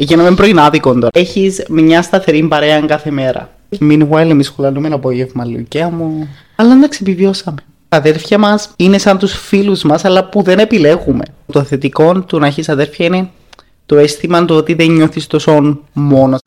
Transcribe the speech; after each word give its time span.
Γίνομαι 0.00 0.34
πρωινάδικο 0.34 0.92
τώρα. 0.92 1.08
Έχεις 1.12 1.64
μια 1.68 2.02
σταθερή 2.02 2.42
παρέα 2.42 2.80
κάθε 2.80 3.10
μέρα. 3.10 3.50
Meanwhile, 3.80 4.28
εμείς 4.28 4.48
χουλανούμε 4.48 4.86
ένα 4.86 4.96
απόγευμα, 4.96 5.44
Λουκαία 5.44 5.90
μου. 5.90 6.28
Αλλά 6.56 6.72
εντάξει, 6.72 6.98
επιβιώσαμε. 7.02 7.62
Τα 7.88 7.96
αδέρφια 7.96 8.38
μας 8.38 8.70
είναι 8.76 8.98
σαν 8.98 9.18
τους 9.18 9.32
φίλους 9.32 9.82
μας, 9.82 10.04
αλλά 10.04 10.28
που 10.28 10.42
δεν 10.42 10.58
επιλέγουμε. 10.58 11.24
Το 11.52 11.62
θετικό 11.62 12.20
του 12.20 12.38
να 12.38 12.46
έχεις 12.46 12.68
αδέρφια 12.68 13.06
είναι 13.06 13.28
το 13.86 13.96
αίσθημα 13.96 14.44
του 14.44 14.54
ότι 14.54 14.74
δεν 14.74 14.90
νιώθεις 14.90 15.26
τόσο 15.26 15.78
μόνος. 15.92 16.40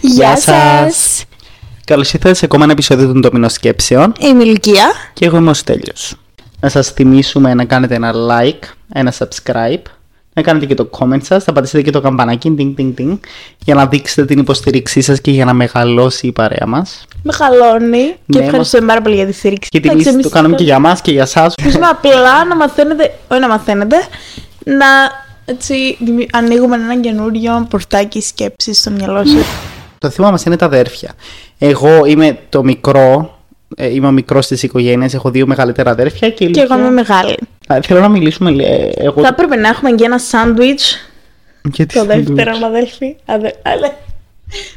Γεια 0.00 0.36
σας! 0.36 1.24
Καλώς 1.84 2.12
ήρθατε 2.12 2.34
σε 2.34 2.44
ακόμα 2.44 2.64
ένα 2.64 2.72
επεισόδιο 2.72 3.06
των 3.06 3.20
Ντόμινο 3.20 3.48
Σκέψεων. 3.48 4.12
Είμαι 4.20 4.42
η 4.42 4.46
Λυκία. 4.46 4.92
Και 5.12 5.24
εγώ 5.26 5.36
είμαι 5.36 5.50
ο 5.50 5.54
Στέλιος. 5.54 6.14
Να 6.60 6.68
σας 6.68 6.90
θυμίσουμε 6.90 7.54
να 7.54 7.64
κάνετε 7.64 7.94
ένα 7.94 8.12
like, 8.12 8.64
ένα 8.92 9.12
subscribe, 9.18 9.82
να 10.32 10.42
κάνετε 10.42 10.66
και 10.66 10.74
το 10.74 10.90
comment 10.98 11.22
σας, 11.22 11.44
θα 11.44 11.52
πατήσετε 11.52 11.82
και 11.82 11.90
το 11.90 12.00
καμπανάκι, 12.00 12.54
ding, 12.58 12.80
ding, 12.80 12.94
ding, 13.00 13.18
για 13.64 13.74
να 13.74 13.86
δείξετε 13.86 14.24
την 14.26 14.38
υποστήριξή 14.38 15.00
σας 15.00 15.20
και 15.20 15.30
για 15.30 15.44
να 15.44 15.52
μεγαλώσει 15.52 16.26
η 16.26 16.32
παρέα 16.32 16.66
μας. 16.66 17.04
Μεγαλώνει 17.22 18.16
και 18.26 18.38
Ναι, 18.38 18.44
ευχαριστούμε 18.44 18.86
πάρα 18.86 19.02
πολύ 19.02 19.14
για 19.14 19.26
τη 19.26 19.32
στήριξη. 19.32 19.68
Και 19.70 19.80
την 19.80 19.90
Εντάξει, 19.90 20.04
λύση 20.06 20.14
εμείς 20.18 20.30
το 20.30 20.36
κάνουμε 20.36 20.56
και 20.56 20.64
για 20.64 20.78
μας 20.78 21.00
και 21.00 21.10
για 21.12 21.26
σας. 21.26 21.54
Θέλουμε 21.62 21.86
απλά 21.86 22.44
να 22.44 22.56
μαθαίνετε, 22.56 23.14
όχι 23.28 23.40
να 23.40 23.48
μαθαίνετε, 23.48 23.96
να 24.64 24.86
έτσι, 25.44 25.96
δημι- 26.00 26.36
ανοίγουμε 26.36 26.74
ένα 26.76 27.00
καινούριο 27.00 27.66
πορτάκι 27.70 28.20
σκέψης 28.20 28.78
στο 28.78 28.90
μυαλό 28.90 29.24
σας. 29.26 29.44
Το 30.02 30.10
θέμα 30.10 30.30
μας 30.30 30.44
είναι 30.44 30.56
τα 30.56 30.64
αδέρφια. 30.66 31.12
Εγώ 31.58 32.04
είμαι 32.06 32.38
το 32.48 32.62
μικρό, 32.62 33.38
ε, 33.76 33.86
είμαι 33.94 34.06
ο 34.06 34.10
μικρός 34.10 34.46
της 34.46 34.62
οικογένειας, 34.62 35.14
έχω 35.14 35.30
δύο 35.30 35.46
μεγαλύτερα 35.46 35.90
αδέρφια 35.90 36.30
και, 36.30 36.44
η 36.44 36.50
και 36.50 36.60
εγώ 36.60 36.74
Λυκία- 36.74 36.86
είμαι 36.86 36.94
μεγάλη. 36.94 37.36
Α, 37.72 37.78
Θέλω 37.82 38.00
να 38.00 38.08
μιλήσουμε 38.08 38.50
ε, 38.64 38.90
εγώ... 38.96 39.22
Θα 39.22 39.28
έπρεπε 39.28 39.56
να 39.56 39.68
έχουμε 39.68 39.90
και 39.90 40.04
ένα 40.04 40.18
σάντουιτς 40.18 40.96
Γιατί 41.72 41.94
το 41.94 42.00
σάντουιτς; 42.00 42.30
δεύτερο 42.30 42.66
αδέλφι. 42.66 43.16
Αδε, 43.24 43.54
ale, 43.62 43.90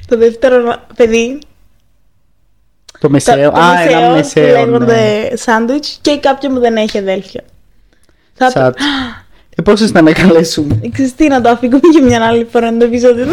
το 0.08 0.18
δεύτερο 0.18 0.76
παιδί. 0.96 1.40
Το 2.92 2.98
Το, 3.00 3.10
μεσαίο. 3.10 3.52
το 3.52 3.60
Α, 3.60 3.74
μεσαίο 3.74 3.98
ένα 4.00 4.08
που 4.10 4.16
μεσαίο. 4.16 4.44
ναι. 4.46 4.60
λέγονται 4.66 5.32
σάντουιτς 5.38 5.98
και 6.02 6.18
κάποιον 6.20 6.54
που 6.54 6.60
δεν 6.60 6.76
έχει 6.76 6.98
αδέλφια. 6.98 7.42
Θα 8.34 8.50
Σαν... 8.50 8.76
Ε, 9.58 9.62
πόσες 9.62 9.92
να 9.92 10.02
με 10.02 10.12
καλέσουμε. 10.12 10.80
Ξέρεις 10.94 11.16
τι, 11.16 11.28
να 11.28 11.42
το 11.42 11.50
αφήγουμε 11.50 11.80
για 11.92 12.04
μια 12.04 12.26
άλλη 12.28 12.48
φορά 12.52 12.78
το 12.78 12.86
επεισόδιο. 12.86 13.26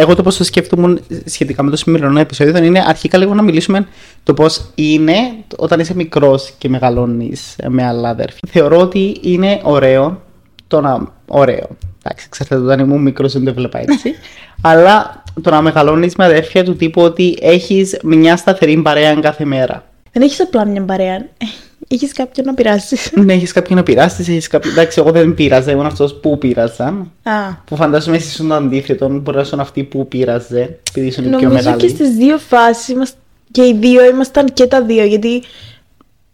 Εγώ 0.00 0.14
το 0.14 0.22
πώς 0.22 0.36
το 0.36 0.44
σκέφτομαι 0.44 1.00
σχετικά 1.24 1.62
με 1.62 1.70
το 1.70 1.76
σημερινό 1.76 2.20
επεισόδιο 2.20 2.64
είναι 2.64 2.82
αρχικά 2.86 3.18
λίγο 3.18 3.34
να 3.34 3.42
μιλήσουμε 3.42 3.86
το 4.22 4.34
πώς 4.34 4.70
είναι 4.74 5.14
όταν 5.56 5.80
είσαι 5.80 5.94
μικρός 5.94 6.52
και 6.58 6.68
μεγαλώνεις 6.68 7.56
με 7.68 7.86
άλλα 7.86 8.08
αδέρφια. 8.08 8.40
Θεωρώ 8.48 8.78
ότι 8.78 9.16
είναι 9.20 9.60
ωραίο 9.62 10.22
το 10.66 10.80
να. 10.80 11.12
Ωραίο. 11.26 11.68
Εντάξει, 12.02 12.28
ξέρετε, 12.28 12.56
όταν 12.56 12.78
ήμουν 12.78 13.02
μικρός 13.02 13.32
δεν 13.32 13.44
το 13.44 13.50
έβλεπα 13.50 13.78
έτσι. 13.78 14.14
αλλά 14.70 15.22
το 15.42 15.50
να 15.50 15.60
μεγαλώνεις 15.60 16.16
με 16.16 16.24
αδέρφια 16.24 16.64
του 16.64 16.76
τύπου 16.76 17.02
ότι 17.02 17.38
έχεις 17.40 17.98
μια 18.02 18.36
σταθερή 18.36 18.82
παρέα 18.82 19.14
κάθε 19.14 19.44
μέρα. 19.44 19.84
Δεν 20.12 20.22
έχεις 20.22 20.40
απλά 20.40 20.64
μια 20.64 20.82
παρέα. 20.82 21.26
Έχει 21.92 22.08
κάποιον 22.08 22.46
να 22.46 22.54
πειράσει. 22.54 22.96
Ναι, 23.24 23.32
έχει 23.32 23.46
κάποιον 23.46 23.78
να 23.78 23.84
πειράσει, 23.84 24.34
έχει 24.36 24.48
κάποιον. 24.48 24.72
Εντάξει, 24.72 25.00
εγώ 25.00 25.10
δεν 25.10 25.34
πείραζα, 25.34 25.70
ήμουν 25.70 25.86
αυτός 25.86 26.14
που 26.20 26.38
πείραζαν. 26.38 27.12
Α. 27.22 27.32
Που 27.64 27.76
φαντάζομαι 27.76 28.16
εσύ 28.16 28.26
ήσουν 28.28 28.48
το 28.48 28.54
αντίθετο, 28.54 29.08
μπορεί 29.08 29.36
να 29.36 29.42
ήσουν 29.42 29.60
αυτή 29.60 29.82
που 29.84 30.08
πείραζε, 30.08 30.78
επειδή 30.88 31.06
ήσουν 31.06 31.22
πιο 31.24 31.30
Νομίζω 31.30 31.54
μεγάλη. 31.54 31.80
και 31.80 31.88
στις 31.88 32.10
δύο 32.10 32.38
φάσεις 32.38 33.12
και 33.50 33.62
οι 33.62 33.74
δύο 33.74 34.04
ήμασταν 34.04 34.52
και 34.52 34.66
τα 34.66 34.82
δύο. 34.82 35.04
Γιατί 35.04 35.42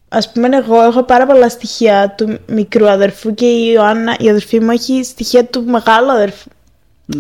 ας 0.09 0.33
πούμε, 0.33 0.49
εγώ 0.57 0.83
έχω 0.83 1.03
πάρα 1.03 1.27
πολλά 1.27 1.49
στοιχεία 1.49 2.15
του 2.17 2.39
μικρού 2.47 2.89
αδερφού 2.89 3.35
και 3.35 3.47
η 3.47 3.71
Ιωάννα, 3.75 4.17
η 4.19 4.29
αδερφή 4.29 4.61
μου, 4.61 4.71
έχει 4.71 5.05
στοιχεία 5.05 5.45
του 5.45 5.65
μεγάλου 5.65 6.11
αδερφού. 6.11 6.49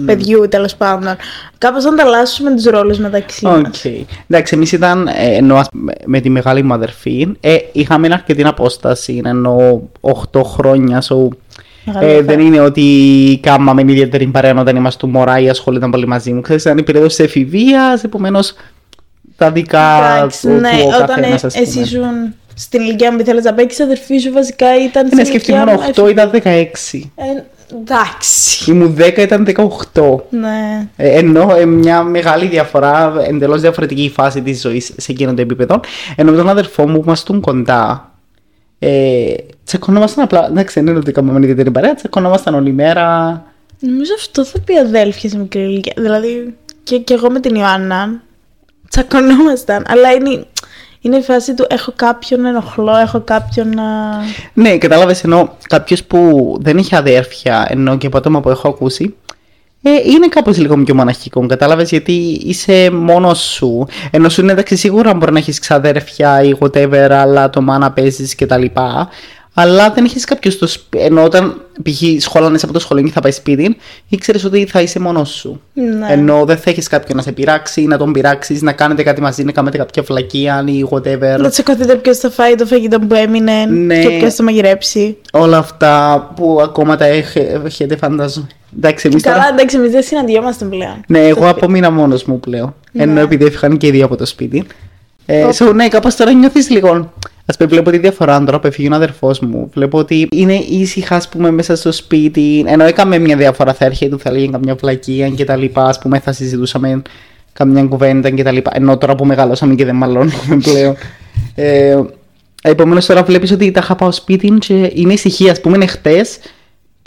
Παιδιού 0.07 0.49
τέλος 0.49 0.77
πάντων. 0.77 1.17
Κάπως 1.59 1.85
να 1.85 1.91
ανταλλάσσουμε 1.91 2.55
τους 2.55 2.65
ρόλους 2.65 2.99
μεταξύ 2.99 3.45
μας. 3.47 3.57
Οκ. 3.57 3.93
Εντάξει, 4.29 4.55
εμείς 4.55 4.73
ήταν 4.73 5.07
ε, 5.07 5.13
ενώ 5.37 5.57
ας 5.57 5.69
πούμε, 5.71 5.93
με 6.05 6.21
τη 6.21 6.29
μεγάλη 6.29 6.63
μου 6.63 6.73
αδερφή. 6.75 7.29
Ε, 7.41 7.57
είχαμε 7.73 8.09
αρκετή 8.13 8.45
απόσταση, 8.45 9.21
ενώ 9.25 9.83
8 10.01 10.43
χρόνια. 10.45 11.03
So, 11.03 11.17
Μεγάλη 11.85 12.05
ε, 12.05 12.09
διαφορά. 12.09 12.37
δεν 12.37 12.47
είναι 12.47 12.61
ότι 12.61 13.39
κάμαμε 13.43 13.81
ιδιαίτερη 13.83 14.27
παρέα 14.27 14.61
όταν 14.61 14.77
ήμασταν 14.77 15.11
μωρά 15.11 15.39
ή 15.41 15.49
ασχολούνταν 15.49 15.91
πολύ 15.91 16.07
μαζί 16.07 16.33
μου. 16.33 16.41
Ξέρεις, 16.41 16.63
ήταν 16.63 16.79
η 16.79 16.83
περίοδος 16.83 17.15
της 17.15 17.25
εφηβείας, 17.25 18.05
επομένως 18.05 18.55
τα 19.37 19.51
δικά 19.51 20.17
Εντάξει, 20.17 20.41
του, 20.47 20.53
ναι, 20.53 20.71
του 20.71 20.85
ο 20.85 20.95
όταν 20.95 21.07
καθένας, 21.07 21.43
ε, 21.43 21.47
ας 21.47 21.55
εσύ 21.57 21.71
πούμε. 21.71 21.85
ήσουν 21.85 22.35
στην 22.55 22.81
ηλικία 22.81 23.11
που 23.15 23.21
ήθελες 23.21 23.45
να 23.45 23.55
παίξεις, 23.55 23.79
η 23.79 23.83
αδερφή 23.83 24.19
σου 24.19 24.33
βασικά 24.33 24.67
ήταν. 24.85 25.03
Ναι, 25.05 25.11
στην 25.11 25.27
σκεφτεί 25.27 25.51
ηλικία 25.51 25.67
μόνο 25.67 25.81
μου, 25.81 25.87
8, 25.87 25.89
έφυγε. 25.89 26.11
ήταν 26.11 26.31
16. 26.31 27.11
Ε, 27.15 27.43
εντάξει. 27.75 28.71
Ήμουν 28.71 28.97
10, 28.99 29.19
ήταν 29.19 29.47
18. 29.93 30.17
Ναι. 30.31 30.89
Ε, 30.97 31.19
Ενώ 31.19 31.55
ε, 31.57 31.65
μια 31.65 32.03
μεγάλη 32.03 32.47
διαφορά, 32.47 33.15
εντελώς 33.29 33.61
διαφορετική 33.61 34.11
φάση 34.15 34.43
της 34.43 34.61
ζωής 34.61 34.93
σε 34.97 35.13
εκείνο 35.13 35.35
το 35.35 35.41
επίπεδο. 35.41 35.81
Ενώ 36.17 36.31
με 36.31 36.37
τον 36.37 36.49
αδερφό 36.49 36.89
μου 36.89 36.97
που 36.97 37.03
ήμασταν 37.07 37.41
κοντά, 37.41 38.13
ε, 38.79 39.35
τσακωνόμασταν 39.65 40.25
απλά. 40.25 40.47
Εντάξει, 40.47 40.81
δεν 40.81 40.89
είναι 40.89 40.99
ότι 40.99 41.13
κάναμε 41.13 41.39
ιδιαίτερη 41.43 41.71
παρέα, 41.71 41.95
τσακωνόμασταν 41.95 42.55
όλη 42.55 42.73
μέρα. 42.73 43.05
Νομίζω 43.79 44.13
αυτό 44.19 44.45
θα 44.45 44.61
πει 44.61 44.79
αδέλφια 44.79 45.31
σε 45.31 45.39
μικρή 45.39 45.63
ηλικία. 45.63 45.93
Δηλαδή 45.97 46.55
και, 46.83 46.99
και 46.99 47.15
εγώ 47.15 47.31
με 47.31 47.41
την 47.41 47.55
Ιωάννα 47.55 48.23
τσακωνόμασταν. 48.89 49.85
Αλλά 49.89 50.13
είναι, 50.13 50.47
είναι 51.07 51.17
η 51.17 51.23
φάση 51.23 51.55
του 51.55 51.67
έχω 51.69 51.93
κάποιον 51.97 52.41
να 52.41 52.49
ενοχλώ, 52.49 52.97
έχω 52.97 53.21
κάποιον 53.21 53.69
να. 53.75 53.85
Ναι, 54.53 54.79
κατάλαβες 54.79 55.25
ενώ 55.25 55.57
κάποιος 55.69 56.05
που 56.05 56.53
δεν 56.61 56.79
είχε 56.79 56.97
αδέρφια, 56.97 57.67
ενώ 57.69 57.97
και 57.97 58.07
από 58.07 58.17
άτομα 58.17 58.41
που 58.41 58.51
έχω 58.51 58.69
ακούσει, 58.69 59.15
ε, 59.83 59.91
είναι 59.91 60.29
κάπως 60.29 60.59
λίγο 60.59 60.83
πιο 60.83 60.95
μοναχικό. 60.95 61.47
Κατάλαβες 61.47 61.91
γιατί 61.91 62.13
είσαι 62.45 62.91
μόνος 62.91 63.39
σου. 63.39 63.87
Ενώ 64.11 64.29
σου 64.29 64.41
είναι 64.41 64.53
εντάξει, 64.53 64.77
σίγουρα 64.77 65.15
μπορεί 65.15 65.33
να 65.33 65.39
έχεις 65.39 65.59
ξαδέρφια 65.59 66.43
ή 66.43 66.53
whatever, 66.61 67.09
αλλά 67.11 67.51
το 67.51 67.61
μάνα 67.63 67.93
παίζεις 67.93 68.35
κτλ. 68.35 68.65
Αλλά 69.59 69.91
δεν 69.91 70.05
έχεις 70.05 70.25
κάποιος 70.25 70.55
στο 70.55 70.67
σπίτι. 70.67 71.05
Ενώ 71.05 71.23
όταν 71.25 71.61
π.χ. 71.83 72.03
σχόλανε 72.19 72.59
από 72.63 72.73
το 72.73 72.79
σχολείο 72.79 73.05
και 73.05 73.11
θα 73.13 73.21
πάει 73.21 73.33
σπίτι, 73.33 73.77
ήξερες 74.09 74.45
ότι 74.45 74.67
θα 74.67 74.81
είσαι 74.81 74.99
μόνος 74.99 75.31
σου. 75.31 75.61
Ναι. 75.73 76.07
Ενώ 76.13 76.45
δεν 76.45 76.57
θα 76.57 76.71
έχεις 76.71 76.89
κάποιον 76.89 77.17
να 77.17 77.23
σε 77.23 77.33
πειράξει, 77.33 77.83
να 77.83 77.99
τον 77.99 78.13
πειράξεις, 78.13 78.63
να 78.63 78.73
κάνετε 78.73 79.03
κάτι 79.03 79.21
μαζί, 79.21 79.45
να 79.45 79.53
κάνετε 79.53 79.77
κάποια 79.79 80.03
φλακία 80.03 80.65
ή 80.67 80.85
whatever. 80.91 81.39
Να 81.39 81.49
τσακωθείτε 81.51 81.95
ποιος 81.95 82.19
θα 82.19 82.31
φάει 82.31 82.55
το 82.55 82.67
φαγητό 82.67 82.99
που 83.01 83.15
έμεινε 83.15 83.65
Ναι. 83.65 84.03
και 84.03 84.09
ποιος 84.19 84.35
θα 84.35 84.43
μαγειρέψει. 84.43 85.17
Όλα 85.33 85.59
αυτά 85.59 86.21
που 86.37 86.59
ακόμα 86.63 86.97
τα 86.97 87.05
έχε- 87.05 87.65
έχετε 87.65 87.97
φαντάζομαι. 87.97 88.47
Εντάξει, 88.77 89.09
εμείς 89.11 89.23
τώρα... 89.23 89.37
Καλά, 89.37 89.49
εντάξει, 89.53 89.77
εμείς 89.77 89.91
δεν 89.91 90.03
συναντιόμαστε 90.03 90.65
πλέον. 90.65 91.01
Ναι, 91.07 91.19
εγώ 91.27 91.49
απομείνα 91.49 91.91
μόνος 91.91 92.25
μου 92.25 92.41
πλέον. 92.41 92.75
Ενώ 92.93 93.13
Ναι. 93.13 93.21
επειδή 93.21 93.45
έφυγαν 93.45 93.77
και 93.77 93.87
οι 93.87 93.91
δύο 93.91 94.05
από 94.05 94.17
το 94.17 94.27
σπίτι. 94.27 94.67
Ε, 95.27 95.49
so, 95.53 95.75
ναι, 95.75 95.89
κάπως 95.89 96.17
τώρα 96.17 96.33
νιώθεις 96.33 96.71
λίγο. 96.71 96.89
Α 97.47 97.57
πούμε, 97.57 97.69
βλέπω 97.69 97.91
τη 97.91 97.99
διαφορά 97.99 98.45
τώρα 98.45 98.61
που 98.61 98.67
έφυγε 98.67 98.89
ο 98.93 98.95
αδερφός 98.95 99.41
μου. 99.41 99.71
Βλέπω 99.75 99.99
ότι 99.99 100.29
είναι 100.33 100.55
ήσυχα, 100.55 101.17
ας 101.17 101.29
πούμε, 101.29 101.51
μέσα 101.51 101.77
στο 101.77 101.93
σπίτι. 101.93 102.65
Ενώ 102.67 102.85
έκαμε 102.85 103.19
μια 103.19 103.37
διαφορά, 103.37 103.75
θα 103.75 103.85
έρχεται 103.85 104.11
του, 104.11 104.19
θα 104.19 104.33
λέγει 104.33 104.51
καμιά 104.51 104.75
βλακία 104.75 105.29
και 105.29 105.45
τα 105.45 105.57
λοιπά. 105.57 105.85
Α 105.85 105.99
πούμε, 106.01 106.19
θα 106.19 106.33
συζητούσαμε 106.33 107.03
καμιά 107.53 107.85
κουβέντα 107.85 108.31
και 108.31 108.43
τα 108.43 108.53
λοιπά. 108.53 108.71
Ενώ 108.75 108.97
τώρα 108.99 109.15
που 109.15 109.25
μεγαλώσαμε 109.25 109.75
και 109.75 109.85
δεν 109.85 109.95
μαλώνουμε 109.95 110.59
πλέον. 110.63 110.97
Ε, 111.55 112.01
Επομένως, 112.69 113.07
τώρα 113.07 113.23
βλέπεις 113.23 113.51
ότι 113.51 113.71
τα 113.71 113.81
είχα 113.83 113.95
πάω 113.95 114.13
σπίτι 114.13 114.51
και 114.59 114.93
είναι 114.95 115.13
ησυχία. 115.13 115.53
Α 115.53 115.61
πούμε, 115.61 115.77
είναι 115.77 115.87
χτες 115.87 116.39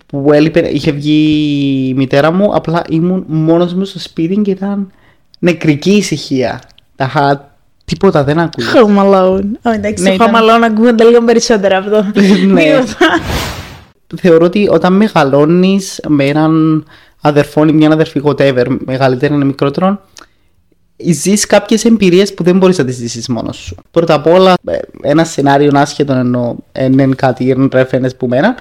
που 0.06 0.30
έλειπε, 0.34 0.60
είχε 0.60 0.92
βγει 0.92 1.88
η 1.90 1.94
μητέρα 1.94 2.32
μου, 2.32 2.56
απλά 2.56 2.84
ήμουν 2.90 3.24
μόνος 3.28 3.74
μου 3.74 3.86
στο 3.86 4.00
σπίτι 4.00 4.36
και 4.36 4.52
ήταν 4.52 4.92
νεκρική 5.40 5.92
ησυχία. 5.92 6.62
Τα 6.96 7.06
είχα 7.06 7.49
τίποτα 7.90 8.24
δεν 8.24 8.40
ακούγα. 8.40 8.68
Home 8.74 9.00
Alone. 9.14 9.70
Oh, 9.70 9.74
εντάξει, 9.76 10.04
Ναι, 10.04 10.10
το 10.10 10.14
ήταν- 10.16 10.32
Home 10.34 10.38
Alone 10.38 10.64
ακούγονται 10.72 11.04
λίγο 11.04 11.22
περισσότερα 11.24 11.78
από 11.78 11.96
αυτό. 11.96 12.22
Ναι. 12.54 12.64
Τίποτα. 12.64 12.96
Θεωρώ 14.22 14.46
ότι 14.46 14.68
όταν 14.72 14.94
μεγαλώνεις 14.94 16.00
με 16.08 16.24
έναν 16.26 16.84
αδερφό 17.22 17.66
ή 17.66 17.72
μια 17.72 17.90
αδερφή 17.92 18.22
whatever, 18.24 18.66
μεγαλύτερο 18.86 19.36
ή 19.36 19.38
μικρότερο, 19.44 20.02
ζεις 21.12 21.46
κάποιες 21.46 21.86
εμπειρίες 21.86 22.34
που 22.34 22.44
δεν 22.44 22.58
μπορείς 22.58 22.78
να 22.78 22.86
τις 22.86 22.96
ζήσεις 22.96 23.28
μόνος 23.28 23.58
σου. 23.58 23.76
Πρώτα 23.92 24.14
απ' 24.14 24.28
όλα, 24.28 24.54
ε, 24.68 24.78
ένα 25.02 25.24
σενάριο 25.24 25.72
άσχετο 25.74 26.14
ενώ 26.14 26.56
είναι 26.80 27.08
κάτι 27.16 27.70
ρεφένες 27.74 28.16
που 28.16 28.28
μένα, 28.28 28.56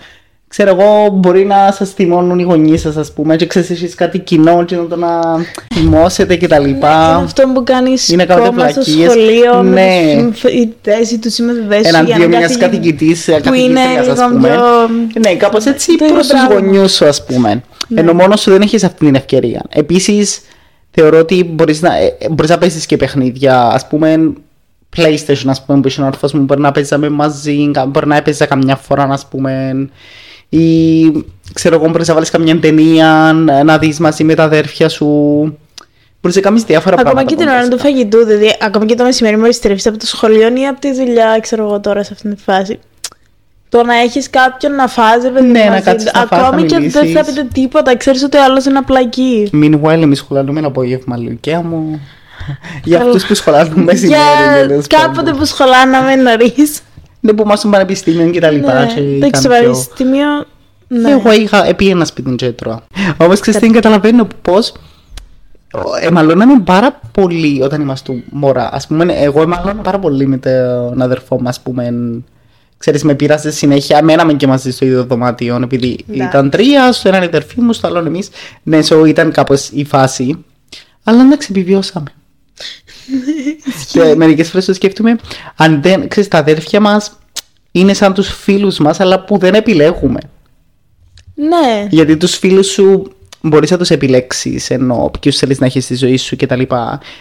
ξέρω 0.48 0.70
εγώ, 0.80 1.08
μπορεί 1.12 1.44
να 1.44 1.72
σας 1.72 1.90
θυμώνουν 1.90 2.38
οι 2.38 2.42
γονείς 2.42 2.80
σας, 2.80 2.96
ας 2.96 3.12
πούμε, 3.12 3.36
και 3.36 3.46
ξέρεις 3.46 3.70
εσεί 3.70 3.86
κάτι 3.94 4.18
κοινό, 4.18 4.64
και 4.64 4.76
να 4.76 4.86
το 4.86 4.96
να 4.96 5.08
θυμώσετε 5.74 6.36
κτλ. 6.36 6.64
Είναι 6.68 6.78
αυτό 7.24 7.42
που 7.54 7.62
κάνεις 7.64 8.08
Είναι 8.08 8.24
κάποια 8.24 8.46
κόμμα 8.48 8.68
στο 8.68 8.82
βλακίες. 8.82 9.10
σχολείο 9.10 9.62
Ναι. 9.62 9.70
με 9.70 10.30
τους 10.30 10.40
συμφοιτητές 10.40 11.10
ή 11.10 11.18
τους 11.18 11.32
συμμαθητές 11.34 11.76
σου 11.76 11.80
για 11.82 11.88
Εναντίον 11.88 12.18
να 12.20 12.26
μιας 12.26 12.40
κάθεται- 12.40 12.60
καθηγητής, 12.64 13.24
που 13.24 13.30
είναι 13.32 13.40
καθηγήτριας, 13.40 14.08
ας 14.08 14.18
λίγο 14.18 14.28
πούμε. 14.30 14.48
πιο... 14.48 15.20
Ναι, 15.20 15.34
κάπως 15.34 15.64
έτσι 15.64 15.96
το 15.96 16.04
προς 16.04 16.26
τους 16.26 16.40
πράγμα. 16.40 16.54
γονιούς 16.54 16.94
σου, 16.94 17.04
ας 17.06 17.24
πούμε. 17.24 17.62
Ναι. 17.88 18.00
Ενώ 18.00 18.12
μόνος 18.12 18.40
σου 18.40 18.50
δεν 18.50 18.60
έχεις 18.60 18.84
αυτή 18.84 19.04
την 19.04 19.14
ευκαιρία. 19.14 19.62
Επίσης, 19.68 20.40
θεωρώ 20.90 21.18
ότι 21.18 21.44
μπορείς 21.44 21.82
να, 21.82 21.96
ε, 21.96 22.16
μπορείς 22.30 22.50
να 22.50 22.58
παίζεις 22.58 22.86
και 22.86 22.96
παιχνίδια, 22.96 23.60
ας 23.62 23.86
πούμε, 23.86 24.32
PlayStation, 24.96 25.46
ας 25.46 25.64
πούμε, 25.64 25.80
που 25.80 25.88
είχε 25.88 26.02
ο 26.02 26.06
όρθος 26.06 26.32
μου, 26.32 26.42
μπορεί 26.42 26.60
να 26.60 26.72
παίζαμε 26.72 27.08
μαζί, 27.08 27.70
κα- 27.72 27.86
μπορεί 27.86 28.06
να 28.06 28.16
έπαιζα 28.16 28.46
καμιά 28.46 28.76
φορά, 28.76 29.02
ας 29.10 29.26
πούμε, 29.26 29.88
ή 30.48 31.10
ξέρω 31.54 31.74
εγώ, 31.74 31.88
μπορείς 31.88 32.08
να 32.08 32.14
βάλεις 32.14 32.30
καμιά 32.30 32.58
ταινία, 32.60 33.32
να 33.64 33.78
δεις 33.78 33.98
μαζί 33.98 34.24
με 34.24 34.34
τα 34.34 34.42
αδέρφια 34.44 34.88
σου. 34.88 35.06
Μπορείς 36.20 36.36
να 36.36 36.42
κάνεις 36.42 36.62
διάφορα 36.62 36.94
Ακόμα 36.98 37.10
πράγματα. 37.12 37.30
και 37.30 37.36
την 37.36 37.46
που 37.46 37.52
ώρα 37.52 37.62
του 37.62 37.68
μπορείς. 37.68 37.82
φαγητού, 37.82 38.24
δηλαδή 38.24 38.56
ακόμα 38.60 38.86
και 38.86 38.94
το 38.94 39.04
μεσημέρι 39.04 39.36
μόλι 39.38 39.52
στρέφει 39.52 39.88
από 39.88 39.98
το 39.98 40.06
σχολείο 40.06 40.48
ή 40.56 40.66
από 40.66 40.80
τη 40.80 40.92
δουλειά, 40.92 41.38
ξέρω 41.40 41.64
εγώ 41.64 41.80
τώρα 41.80 42.02
σε 42.02 42.10
αυτήν 42.12 42.34
τη 42.36 42.42
φάση. 42.42 42.78
Το 43.68 43.82
να 43.82 43.94
έχεις 43.94 44.30
κάποιον 44.30 44.74
να 44.74 44.86
φάζει, 44.88 45.26
ρε 45.26 45.32
παιδί 45.32 45.46
Ναι, 45.46 45.58
μαζί 45.58 45.70
να 45.70 45.76
τους, 45.76 45.84
κάτσεις 45.84 46.12
να 46.12 46.26
φας, 46.26 46.40
Ακόμη 46.42 46.62
να 46.62 46.66
και 46.68 46.74
αν 46.74 46.80
δεν 46.82 46.90
θα 46.90 47.02
μιλήσεις. 47.04 47.26
πείτε 47.26 47.48
τίποτα, 47.52 47.96
ξέρεις 47.96 48.22
ότι 48.22 48.36
ο 48.36 48.42
άλλος 48.44 48.64
είναι 48.64 48.78
απλά 48.78 49.00
εκεί. 49.00 49.50
Meanwhile, 49.52 50.00
εμείς 50.02 50.18
σχολιάζουμε 50.18 50.58
ένα 50.58 50.68
απόγευμα, 50.68 51.16
Λουκαία 51.16 51.62
μου. 51.62 52.00
Για 52.84 52.98
Καλά. 52.98 53.10
αυτούς 53.10 53.26
που 53.26 53.34
σχολάζουν 53.34 53.82
μεσημέρι. 53.82 54.20
Για 54.52 54.66
τέλος 54.66 54.86
κάποτε 54.86 55.12
πάντων. 55.14 55.36
που 55.38 55.44
σχολάναμε 55.44 56.14
νωρίς. 56.16 56.80
Ναι, 57.20 57.32
που 57.32 57.42
είμαστε 57.42 57.66
στο 57.66 57.68
πανεπιστήμιο 57.76 58.30
και 58.30 58.40
τα 58.40 58.50
λοιπά. 58.50 58.86
και 58.94 59.00
Ναι, 59.00 59.06
Εντάξει, 59.16 59.40
στο 59.40 59.48
κάνουν 59.48 59.64
πιο- 59.64 59.70
πανεπιστήμιο. 59.72 60.26
Ναι. 60.88 61.10
Εγώ 61.10 61.32
είχα 61.32 61.66
επί 61.66 61.88
ένας 61.88 62.08
σπίτι 62.08 62.34
και 62.34 62.46
έτρωα. 62.46 62.82
Όμω 63.16 63.38
ξέρεις 63.38 63.60
τι 63.60 63.70
καταλαβαίνω 63.70 64.26
πώς. 64.42 64.72
Εμαλώναμε 66.00 66.60
πάρα 66.64 67.00
πολύ 67.12 67.62
όταν 67.62 67.80
ήμασταν 67.80 68.22
μωρά. 68.30 68.64
Α 68.72 68.80
πούμε, 68.88 69.12
εγώ 69.14 69.42
εμαλώνα 69.42 69.74
πάρα 69.82 69.98
πολύ 69.98 70.26
με 70.26 70.36
τον 70.36 71.02
αδερφό 71.02 71.40
μου, 71.40 71.48
ας 71.48 71.60
πούμε. 71.60 71.94
Ξέρεις, 72.78 73.02
με 73.04 73.14
πειράζε 73.14 73.50
συνέχεια. 73.50 74.02
Μέναμε 74.04 74.32
και 74.34 74.46
μαζί 74.46 74.70
στο 74.72 74.84
ίδιο 74.84 75.04
δωμάτιο, 75.04 75.60
επειδή 75.62 76.04
Ναι. 76.06 76.24
ήταν 76.24 76.50
τρία, 76.50 76.92
στο 76.92 77.08
έναν 77.08 77.22
η 77.22 77.24
αδερφή 77.24 77.60
μου, 77.60 77.72
στο 77.72 77.86
άλλο 77.86 77.98
εμείς. 77.98 78.28
Ναι, 78.62 78.78
so 78.88 79.08
ήταν 79.08 79.32
κάπως 79.32 79.68
η 79.72 79.84
φάση. 79.84 80.44
Αλλά 81.04 81.20
εντάξει, 81.22 81.48
επιβιώσαμε. 81.50 82.06
Και 83.92 84.14
μερικές 84.16 84.48
φορές 84.50 84.64
το 84.64 84.74
σκέφτομαι, 84.74 85.16
αν 85.56 85.82
δεν 85.82 86.08
ξέρεις, 86.08 86.28
τα 86.28 86.38
αδέρφια 86.38 86.80
μας 86.80 87.18
είναι 87.72 87.94
σαν 87.94 88.14
τους 88.14 88.28
φίλους 88.28 88.78
μας, 88.78 89.00
αλλά 89.00 89.24
που 89.24 89.38
δεν 89.38 89.54
επιλέγουμε. 89.54 90.20
Ναι. 91.34 91.86
Γιατί 91.90 92.16
τους 92.16 92.36
φίλους 92.36 92.66
σου 92.66 93.12
μπορείς 93.48 93.70
να 93.70 93.78
τους 93.78 93.90
επιλέξεις 93.90 94.70
ενώ 94.70 95.10
ποιους 95.20 95.36
θέλεις 95.36 95.58
να 95.60 95.66
έχεις 95.66 95.84
στη 95.84 95.94
ζωή 95.96 96.16
σου 96.16 96.36
κτλ. 96.36 96.60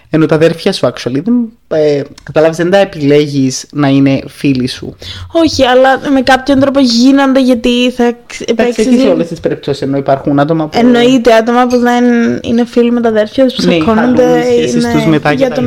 Ενώ 0.09 0.25
τα 0.25 0.35
αδέρφια 0.35 0.71
σου 0.74 0.88
actually 0.88 1.21
δεν, 1.24 1.33
ε, 1.68 2.01
καταλάβεις, 2.24 2.57
δεν 2.57 2.69
τα 2.69 2.77
επιλέγεις 2.77 3.65
να 3.71 3.88
είναι 3.88 4.19
φίλοι 4.27 4.68
σου. 4.68 4.95
Όχι, 5.31 5.63
αλλά 5.65 6.00
με 6.12 6.21
κάποιον 6.21 6.59
τρόπο 6.59 6.79
γίνονται 6.79 7.41
γιατί 7.41 7.91
θα 7.91 8.15
ξ- 8.27 8.50
Εντάξει, 8.50 8.65
παίξεις 8.75 8.85
όχι 8.85 8.95
σε 8.95 9.01
λίγο- 9.01 9.13
όλες 9.13 9.27
τις 9.27 9.39
περιπτώσεις 9.39 9.81
ενώ 9.81 9.97
υπάρχουν 9.97 10.39
άτομα 10.39 10.68
που... 10.68 10.77
Εννοείται 10.79 11.33
άτομα 11.33 11.68
που 11.68 11.77
δεν 11.77 12.03
είναι 12.41 12.65
φίλοι 12.65 12.91
με 12.91 13.01
τα 13.01 13.09
αδέρφια 13.09 13.45
τους, 13.45 13.56
που 13.56 13.65
Ναι, 13.65 13.75
τσακώνονται. 13.77 14.21
χαλούν 14.24 14.39
οι 14.39 14.44
σχέσεις 14.57 14.74
είναι 14.83 14.94
τους 14.94 15.06
μετά 15.06 15.31
για 15.31 15.50
κτλ. 15.50 15.65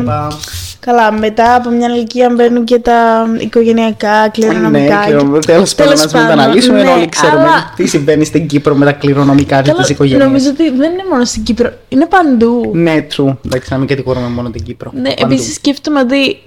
Καλά, 0.81 1.13
μετά 1.13 1.55
από 1.55 1.71
μια 1.71 1.89
ηλικία 1.89 2.31
μπαίνουν 2.31 2.65
και 2.65 2.79
τα 2.79 3.27
οικογενειακά, 3.39 4.29
κληρονομικά. 4.29 4.69
Ναι, 4.99 5.01
και- 5.01 5.07
κληρονομικά. 5.11 5.53
τέλος 5.53 5.75
πάντων, 5.75 5.93
Τέλος 5.95 6.05
ας 6.07 6.13
μην 6.13 6.23
τα 6.23 6.29
πάντων, 6.29 6.45
αναλύσουμε, 6.45 6.83
ναι, 6.83 6.91
όλοι 6.91 7.09
ξέρουμε 7.09 7.43
αλλά- 7.43 7.73
τι 7.77 7.87
συμβαίνει 7.87 8.25
στην 8.25 8.47
Κύπρο 8.47 8.75
με 8.75 8.85
τα 8.85 8.93
κληρονομικά 8.93 9.63
και 9.63 9.71
Καλά, 9.71 9.81
τις 9.81 9.91
οικογένειες. 9.91 10.27
Νομίζω 10.27 10.51
ότι 10.51 10.71
δεν 10.71 10.93
είναι 10.93 11.03
μόνο 11.11 11.25
στην 11.25 11.43
Κύπρο, 11.43 11.71
είναι 11.89 12.07
παντού. 12.07 12.71
Ναι, 12.75 13.07
true. 13.17 13.37
Εντάξει, 13.47 13.73
να 13.73 13.79
μην 13.79 13.87
κατηγορούμε 13.89 14.29
μόνο 14.29 14.51
την 14.51 14.63
Κύπρο. 14.65 14.91
Ναι, 14.95 15.15
Παντού. 15.15 15.33
επίσης 15.33 15.55
σκέφτομαι 15.55 16.01
ότι 16.01 16.43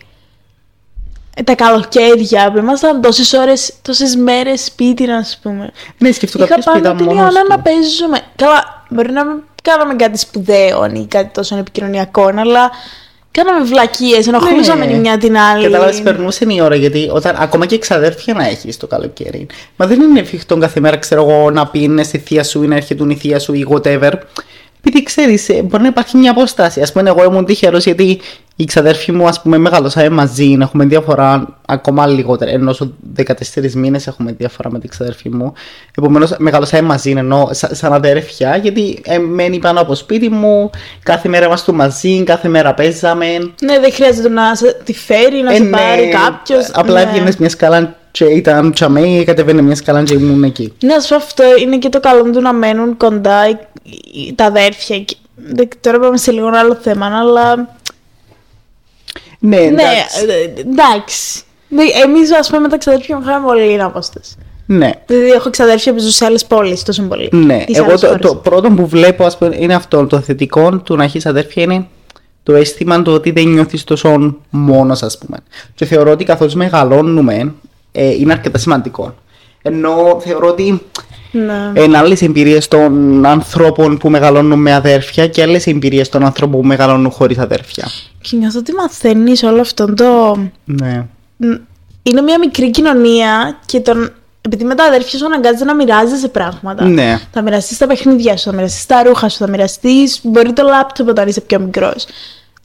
ε, 1.36 1.44
τα 1.44 1.56
καλοκαίρια 1.56 2.52
που 2.52 2.58
ήμασταν 2.58 3.02
τόσες 3.02 3.34
ώρες, 3.34 3.74
τόσες 3.82 4.16
μέρες 4.16 4.64
σπίτι 4.64 5.06
να 5.06 5.24
σου 5.24 5.38
πούμε. 5.42 5.72
Ναι, 5.98 6.12
σκέφτομαι 6.12 6.46
Είχα 6.46 6.56
κάποιος 6.56 6.74
που 6.76 6.82
πάντα 6.82 6.94
ήταν 6.94 6.98
την 6.98 7.06
μόνος 7.16 7.22
Ιωάννα 7.34 7.44
να 7.50 7.56
του. 7.56 7.62
παίζουμε. 7.62 8.20
Καλά, 8.36 8.86
μπορεί 8.90 9.12
να 9.12 9.26
μην 9.26 9.36
κάναμε 9.64 9.94
κάτι 9.96 10.18
σπουδαίο 10.18 10.86
ή 10.94 11.06
κάτι 11.08 11.30
τόσο 11.34 11.58
επικοινωνιακό, 11.58 12.26
αλλά 12.38 12.72
κάναμε 13.34 13.66
βλακίες, 13.66 14.28
ενοχλούσαμε 14.28 14.86
Ναι. 14.86 14.94
η 14.94 14.98
μια 14.98 15.18
την 15.18 15.38
άλλη. 15.38 15.64
Κατάλαβες, 15.64 16.02
περνούσε 16.02 16.46
η 16.48 16.62
ώρα 16.62 16.76
γιατί 16.76 17.10
όταν, 17.12 17.36
ακόμα 17.40 17.66
και 17.66 17.78
ξαδέρφια 17.78 18.34
να 18.34 18.48
έχεις 18.48 18.78
το 18.78 18.88
καλοκαίρι. 18.88 19.48
Μα 19.76 19.88
δεν 19.88 20.02
είναι 20.02 20.20
εφικτό 20.20 20.58
κάθε 20.58 20.80
μέρα, 20.80 20.98
ξέρω 20.98 21.30
εγώ, 21.30 21.52
να 21.52 21.68
πίνεις 21.68 22.08
στη 22.08 22.18
θεία 22.18 22.44
σου 22.44 22.64
ή 22.64 22.68
να 22.68 22.76
έρχεται 22.76 23.04
η 23.08 23.16
θεία 23.16 23.40
σου 23.40 23.54
ή 23.54 23.68
whatever. 23.70 24.12
Επειδή 24.86 25.04
ξέρεις, 25.04 25.50
μπορεί 25.64 25.82
να 25.82 25.88
υπάρχει 25.88 26.18
μια 26.18 26.32
απόσταση. 26.32 26.82
Α 26.82 26.88
πούμε, 26.94 27.10
εγώ 27.10 27.24
ήμουν 27.24 27.46
τυχερός 27.46 27.84
γιατί 27.86 28.20
οι 28.56 28.66
ξαδέρφοι 28.66 29.12
μου, 29.12 29.28
ας 29.28 29.42
πούμε, 29.42 29.58
μεγαλώσαμε 29.58 30.10
μαζί. 30.10 30.58
Έχουμε 30.62 30.86
διαφορά 30.86 31.58
ακόμα 31.66 32.08
λιγότερα. 32.08 32.52
Ενώ 32.52 32.74
σου 32.74 32.98
14 33.18 33.74
μήνες 33.74 34.08
έχουμε 34.08 34.32
διαφορά 34.32 34.72
με 34.72 34.80
την 34.80 34.90
ξαδέρφη 34.90 35.30
μου. 35.30 35.54
Επομένως, 35.98 36.36
μεγαλώσαμε 36.38 36.82
μαζί, 36.88 37.12
ενώ 37.12 37.48
σα- 37.52 37.76
σαν 37.76 37.94
αδέρφια, 37.94 38.56
γιατί 38.58 39.02
ε, 39.06 39.18
μένει 39.18 39.60
πάνω 39.60 39.82
από 39.82 39.96
σπίτι 39.96 40.30
μου. 40.30 40.70
Κάθε 41.04 41.30
μέρα 41.30 41.46
είμαστε 41.46 41.72
μαζί, 41.72 42.24
κάθε 42.24 42.48
μέρα 42.48 42.74
παίζαμε. 42.74 43.26
Ναι, 43.62 43.80
δεν 43.80 43.94
χρειάζεται 43.94 44.30
να 44.30 44.56
σε 44.56 44.78
τη 44.84 44.94
φέρει, 44.94 45.42
να 45.42 45.52
Ε, 45.54 45.56
σε 45.56 45.64
ναι, 45.64 45.70
πάρει 45.78 46.10
κάποιος. 46.10 46.70
Απλά 46.74 47.02
έβγαινες 47.02 47.38
μιας 47.38 47.52
σκάλα 47.52 47.96
και 48.14 48.26
ήταν 48.26 48.72
τσαμέ, 48.74 49.24
κατεβαίνει 49.26 49.62
μια 49.62 49.76
σκάλα 49.76 50.04
και 50.04 50.14
ήμουν 50.14 50.44
εκεί. 50.44 50.74
Ναι, 50.84 50.94
ας 50.94 51.08
πω 51.08 51.16
αυτό 51.16 51.44
είναι 51.62 51.78
και 51.78 51.90
το 51.90 52.00
καλό 52.00 52.24
του 52.30 52.42
να 52.42 52.54
μένουν 52.54 52.98
κοντά 52.98 53.50
οι- 53.50 53.58
οι- 54.14 54.34
τα 54.36 54.46
αδέρφια. 54.46 55.00
Και- 55.00 55.16
δεν- 55.36 55.68
Τώρα 55.82 56.00
πάμε 56.00 56.18
σε 56.18 56.32
λίγο 56.32 56.48
ένα 56.48 56.60
άλλο 56.60 56.76
θέμα, 56.82 57.20
αλλά. 57.20 57.56
Ναι, 59.40 59.58
Ναι, 59.58 59.64
εντάξει. 59.66 60.26
ε, 60.56 60.60
εντάξει. 60.60 61.42
Εμείς, 62.04 62.34
ας 62.34 62.48
πούμε, 62.48 62.60
με 62.62 62.68
τα 62.68 62.78
ξαδέρφια 62.78 63.16
μου 63.18 63.22
είχαμε 63.28 63.46
πολύ 63.48 63.82
απόσταση. 63.82 64.36
Ναι. 64.66 64.90
Δηλαδή, 65.06 65.30
έχω 65.32 65.50
ξαδέρφια 65.50 65.94
που 65.94 66.00
ζουν 66.00 66.12
σε 66.12 66.26
άλλες 66.26 66.46
πόλεις 66.46 66.84
τόσο 66.84 67.04
πολύ. 67.04 67.30
Ναι, 67.32 67.64
Ή 67.68 67.74
σε 67.74 67.80
εγώ 67.80 67.88
άλλες 67.88 68.00
το, 68.02 68.08
χώρες. 68.08 68.22
το 68.26 68.36
πρώτο 68.36 68.70
που 68.70 68.88
βλέπω 68.88 69.26
ας 69.26 69.38
πούμε, 69.38 69.56
είναι 69.60 69.74
αυτό. 69.76 70.06
Το 70.08 70.20
θετικό 70.20 70.78
του 70.78 70.96
να 70.96 71.04
έχεις 71.04 71.26
αδέρφια 71.26 71.64
είναι 71.64 71.88
το 72.44 72.54
αίσθημα 72.56 73.02
του 73.02 73.12
ότι 73.14 73.32
δεν 73.32 73.48
νιώθεις 73.48 73.84
τόσο 73.84 74.36
μόνος, 74.50 75.04
ας 75.04 75.18
πούμε. 75.18 75.38
Και 75.76 75.86
θεωρώ 75.86 76.12
ότι 76.12 76.24
καθώς 76.24 76.54
μεγαλώνουμε, 76.54 77.54
ε, 77.96 78.10
είναι 78.14 78.32
αρκετά 78.32 78.58
σημαντικό. 78.58 79.16
Ενώ 79.62 80.20
θεωρώ 80.26 80.48
ότι 80.48 80.82
Ναι. 81.32 81.82
είναι 81.84 81.98
άλλες 81.98 82.22
εμπειρίες 82.22 82.68
των 82.68 83.26
ανθρώπων 83.26 83.98
που 83.98 84.10
μεγαλώνουν 84.10 84.60
με 84.60 84.74
αδέρφια 84.74 85.28
και 85.28 85.42
άλλες 85.42 85.68
εμπειρίες 85.68 86.10
των 86.10 86.24
ανθρώπων 86.24 86.62
που 86.62 86.68
μεγαλώνουν 86.68 87.12
χωρίς 87.12 87.38
αδέρφια. 87.38 87.88
Και 88.22 88.38
νιώθω 88.38 88.60
ότι 88.60 88.74
μαθαίνεις 88.74 89.44
όλο 89.44 89.62
αυτό 89.62 89.94
το. 89.94 90.38
Ναι. 90.66 91.06
Είναι 92.04 92.22
μια 92.22 92.40
μικρή 92.40 92.70
κοινωνία 92.70 93.60
και 93.66 93.80
τον. 93.80 94.12
Επειδή 94.42 94.64
με 94.64 94.76
τα 94.76 94.84
αδέρφια 94.84 95.20
σου 95.20 95.26
αναγκάζεται 95.26 95.64
να 95.64 95.76
μοιράζεσαι 95.76 96.28
πράγματα. 96.28 96.86
Ναι. 96.86 97.20
Θα 97.32 97.42
μοιραστείς 97.42 97.78
τα 97.78 97.88
παιχνίδια 97.88 98.38
σου, 98.38 98.50
θα 98.50 98.56
μοιραστείς 98.56 98.86
τα 98.86 99.04
ρούχα 99.04 99.30
σου, 99.30 99.38
θα 99.38 99.50
μοιραστεί. 99.50 99.96
Μπορεί 100.24 100.54
το 100.54 100.64
λάπτοπ 100.64 101.08
όταν 101.10 101.28
είσαι 101.28 101.42
πιο 101.42 101.60
μικρός. 101.60 102.06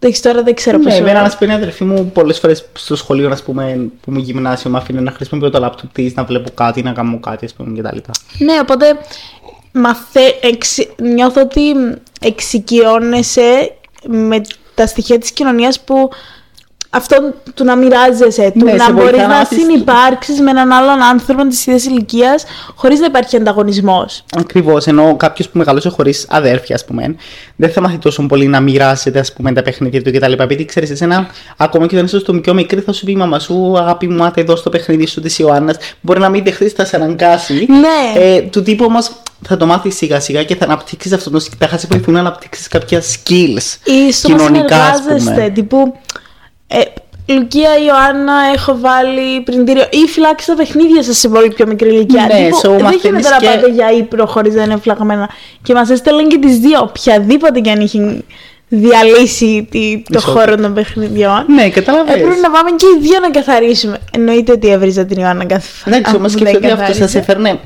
Εντάξει, 0.00 0.22
τώρα 0.22 0.42
δεν 0.42 0.54
ξέρω 0.54 0.78
Ναι, 0.78 0.84
πόσο. 0.84 0.96
εμένα 0.96 1.22
να 1.22 1.30
σου 1.30 1.38
πει 1.38 1.46
η 1.46 1.50
αδερφή 1.50 1.84
μου 1.84 2.10
πολλές 2.14 2.38
φορές 2.38 2.64
στο 2.72 2.96
σχολείο, 2.96 3.30
ας 3.30 3.42
πούμε, 3.42 3.90
που 4.00 4.10
μου 4.12 4.18
γυμνάσιο, 4.18 4.70
με 4.70 4.78
αφήνει 4.78 5.00
να 5.00 5.10
χρησιμοποιώ 5.10 5.50
το 5.50 5.58
λάπτοπ 5.58 5.92
της, 5.92 6.14
να 6.14 6.24
βλέπω 6.24 6.50
κάτι, 6.54 6.82
να 6.82 6.92
κάνω 6.92 7.20
κάτι, 7.20 7.44
ας 7.44 7.52
πούμε, 7.52 7.80
κτλ. 7.80 7.98
Ναι, 8.38 8.58
οπότε 8.62 8.98
μαθε... 9.72 10.20
εξ... 10.40 10.78
νιώθω 10.96 11.40
ότι 11.40 11.60
εξοικειώνεσαι 12.20 13.72
με 14.06 14.40
τα 14.74 14.86
στοιχεία 14.86 15.18
της 15.18 15.30
κοινωνίας 15.30 15.80
που 15.80 16.10
αυτό 16.90 17.16
του 17.54 17.64
να 17.64 17.76
μοιράζεσαι, 17.76 18.52
του 18.58 18.64
Ναι, 18.64 18.72
να 18.72 18.84
σε 18.84 18.92
βοηθά 18.92 19.04
μπορείς 19.04 19.20
να 19.20 19.26
να 19.26 19.34
μάθεις- 19.34 19.60
συνυπάρξεις 19.60 20.40
με 20.40 20.50
έναν 20.50 20.72
άλλον 20.72 21.02
άνθρωπο 21.02 21.46
της 21.46 21.66
ίδιας 21.66 21.84
ηλικίας 21.84 22.44
χωρίς 22.74 23.00
να 23.00 23.06
υπάρχει 23.06 23.36
ανταγωνισμός. 23.36 24.24
Ακριβώς, 24.38 24.86
ενώ 24.86 25.16
κάποιος 25.16 25.48
που 25.48 25.58
μεγαλώσει 25.58 25.88
χωρίς 25.90 26.26
αδέρφια, 26.30 26.74
ας 26.74 26.84
πούμε, 26.84 27.14
δεν 27.56 27.70
θα 27.70 27.80
μάθει 27.80 27.98
τόσο 27.98 28.26
πολύ 28.26 28.46
να 28.46 28.60
μοιράζεται 28.60 29.18
ας 29.18 29.32
πούμε, 29.32 29.52
τα 29.52 29.62
παιχνίδια 29.62 30.02
του 30.02 30.12
κτλ. 30.12 30.32
Επειδή 30.32 30.64
ξέρεις, 30.64 30.90
εσένα, 30.90 31.26
ακόμα 31.56 31.86
και 31.86 31.94
όταν 31.94 32.06
είσαι 32.06 32.18
στο 32.18 32.32
πιο 32.34 32.54
μικρή, 32.54 32.80
θα 32.80 32.92
σου 32.92 33.04
πει 33.04 33.12
η 33.12 33.16
μαμά 33.16 33.38
σου, 33.38 33.78
αγάπη 33.78 34.08
μου, 34.08 34.24
άτε 34.24 34.40
εδώ 34.40 34.56
στο 34.56 34.70
παιχνίδι 34.70 35.06
σου 35.06 35.20
της 35.20 35.38
Ιωάννας. 35.38 35.76
Μπορεί 36.00 36.20
να 36.20 36.28
μην 36.28 36.44
δεχθείς, 36.44 36.72
θα 36.72 36.84
σε 36.84 36.96
αναγκάσει. 36.96 37.66
Ναι. 37.68 38.20
Ε, 38.22 38.40
του 38.40 38.62
τύπου 38.62 38.84
όμως 38.88 39.10
θα 39.48 39.56
το 39.56 39.66
μάθεις 39.66 39.96
σιγά 39.96 40.20
σιγά 40.20 40.44
και 40.44 40.56
θα 40.56 40.64
αναπτύξεις 40.64 41.12
αυτό 41.12 41.30
το. 41.30 41.44
Τα 41.58 41.68
θα 41.68 41.78
σε 41.78 41.86
βοηθούν 41.90 42.14
να 42.14 42.20
αναπτύξεις 42.20 42.68
κάποια 42.68 43.02
skills. 43.02 43.76
Ή 43.84 44.12
στο 44.12 44.28
να 44.28 44.36
κοινωνικά, 44.36 44.76
ας 44.76 44.96
συνεργάζεστε, 44.96 45.30
πούμε. 45.34 45.50
τύπου 45.50 45.94
ε, 46.68 46.80
Λουκία, 47.32 47.70
Ιωάννα, 47.86 48.32
έχω 48.54 48.78
βάλει 48.80 49.40
πριντήριο 49.40 49.84
ή 49.90 50.06
φυλάξει 50.08 50.46
τα 50.46 50.54
παιχνίδια 50.54 51.02
σας 51.02 51.18
σε 51.18 51.28
πολύ 51.28 51.48
πιο 51.48 51.66
μικρή 51.66 51.88
ηλικία. 51.88 52.22
Ναι, 52.22 52.44
Τύπου, 52.44 52.56
so 52.62 52.68
δεν 52.70 52.80
μαθαίνεις 52.82 53.02
γίνεται 53.02 53.28
να 53.28 53.36
και- 53.36 53.46
πάτε 53.46 53.68
για 53.70 53.90
ύπρο 53.92 54.26
χωρίς 54.26 54.54
να 54.54 54.62
είναι 54.62 54.76
φλαγμένα. 54.76 55.28
Και 55.62 55.74
μας 55.74 55.90
έστελναν 55.90 56.28
και 56.28 56.38
τις 56.38 56.58
δύο, 56.58 56.78
οποιαδήποτε 56.80 57.60
και 57.60 57.70
αν 57.70 57.80
είχε 57.80 58.22
διαλύσει 58.68 59.68
τη, 59.70 60.02
το 60.10 60.18
Ισότητα. 60.18 60.20
χώρο 60.40 60.54
των 60.56 60.74
παιχνιδιών. 60.74 61.44
Ναι, 61.48 61.68
καταλαβαίνεις. 61.70 62.20
Έπρεπε 62.22 62.40
να 62.40 62.50
πάμε 62.50 62.70
και 62.76 62.86
οι 62.96 63.00
δύο 63.02 63.18
να 63.20 63.30
καθαρίσουμε. 63.30 63.98
Εννοείται 64.12 64.52
ότι 64.52 64.68
έβριζα 64.68 65.04
την 65.04 65.18
Ιωάννα 65.20 65.44
κάθε 65.44 65.68
φορά. 65.68 65.96
Εντάξει, 65.96 66.16
όμω 66.16 66.24
αν 66.26 66.30
δεν 66.32 66.38
σκέφτομαι 66.40 66.66
ότι 66.66 66.72
αυτό 66.72 66.84
καθάριζε. 66.86 67.08
σα 67.08 67.18
έφερνε. 67.18 67.58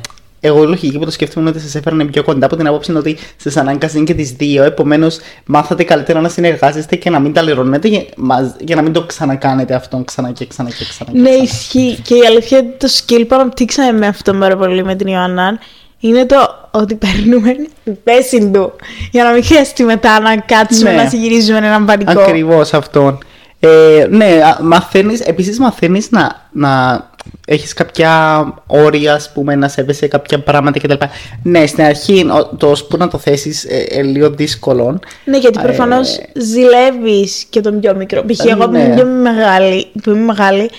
Εγώ 0.44 0.62
η 0.62 0.66
λογική 0.66 0.98
που 0.98 1.04
το 1.04 1.10
σκέφτομαι 1.10 1.48
είναι 1.48 1.56
ότι 1.56 1.64
σας 1.66 1.74
έφερνε 1.74 2.04
πιο 2.04 2.22
κοντά 2.24 2.46
από 2.46 2.56
την 2.56 2.66
άποψη 2.66 2.90
είναι 2.90 3.00
ότι 3.00 3.16
σας 3.36 3.56
ανάγκασε 3.56 4.00
και 4.00 4.14
τις 4.14 4.30
δύο. 4.32 4.62
Επομένως, 4.62 5.18
μάθατε 5.46 5.84
καλύτερα 5.84 6.20
να 6.20 6.28
συνεργάζεστε 6.28 6.96
και 6.96 7.10
να 7.10 7.18
μην 7.18 7.32
τα 7.32 7.42
λερώνετε 7.42 7.88
για, 7.88 8.04
μαζ- 8.16 8.60
για 8.60 8.76
να 8.76 8.82
μην 8.82 8.92
το 8.92 9.02
ξανακάνετε 9.02 9.74
αυτό 9.74 10.02
ξανά 10.04 10.30
και 10.30 10.46
ξανά 10.46 10.68
και 10.68 10.84
ξανά. 10.88 11.10
και 11.12 11.18
Ναι, 11.18 11.28
ξανά. 11.30 11.42
ισχύει. 11.42 11.98
Και 12.02 12.14
η 12.14 12.26
αλήθεια 12.26 12.58
είναι 12.58 12.68
ότι 12.68 12.78
το 12.86 12.92
skill 13.06 13.24
που 13.28 13.34
αναπτύξαμε 13.34 13.98
με 13.98 14.06
αυτό 14.06 14.34
πάρα 14.34 14.56
πολύ 14.56 14.84
με 14.84 14.94
την 14.94 15.06
Ιωάννα 15.06 15.58
είναι 16.00 16.26
το 16.26 16.36
ότι 16.70 16.94
παίρνουμε 16.94 17.54
την 17.84 17.96
θέση 18.04 18.50
του. 18.50 18.72
Για 19.10 19.24
να 19.24 19.30
μην 19.32 19.44
χρειαστεί 19.44 19.82
μετά 19.84 20.20
να 20.20 20.36
κάτσουμε 20.36 20.90
Ναι. 20.90 21.02
να 21.02 21.08
συγυρίζουμε 21.08 21.58
έναν 21.58 21.84
πανικό. 21.84 22.20
Ακριβώς 22.20 22.72
αυτό. 22.74 23.18
Ε, 23.64 24.06
ναι, 24.10 24.26
μαθαίνεις, 24.62 25.20
επίσης 25.20 25.58
μαθαίνεις 25.58 26.10
να, 26.10 26.48
να 26.52 27.00
έχεις 27.46 27.72
κάποια 27.72 28.44
όρια, 28.66 29.14
ας 29.14 29.32
πούμε, 29.32 29.54
να 29.54 29.68
σέβεσαι 29.68 30.06
κάποια 30.06 30.40
πράγματα 30.42 30.80
κτλ. 30.80 31.04
Ναι, 31.42 31.66
στην 31.66 31.84
αρχή 31.84 32.26
ο- 32.30 32.56
το 32.56 32.72
που 32.88 32.96
να 32.96 33.08
το 33.08 33.18
θέσεις 33.18 33.64
ε, 33.64 33.86
ε, 33.88 34.02
λίγο 34.02 34.30
δύσκολο. 34.30 34.98
Ναι, 35.24 35.38
γιατί 35.38 35.58
Ε, 35.58 35.62
προφανώς 35.62 36.20
ζηλεύεις 36.34 37.44
και 37.50 37.60
τον 37.60 37.80
πιο 37.80 37.94
μικρό. 37.94 38.24
Π.χ. 38.26 38.44
Ε, 38.44 38.50
εγώ 38.50 38.64
που 38.64 38.70
ναι. 38.70 38.80
είμαι 38.82 38.94
πιο 38.94 39.04
μεγάλη, 39.06 39.86
που 40.02 40.10
είμαι 40.10 40.18
μεγάλη, 40.24 40.70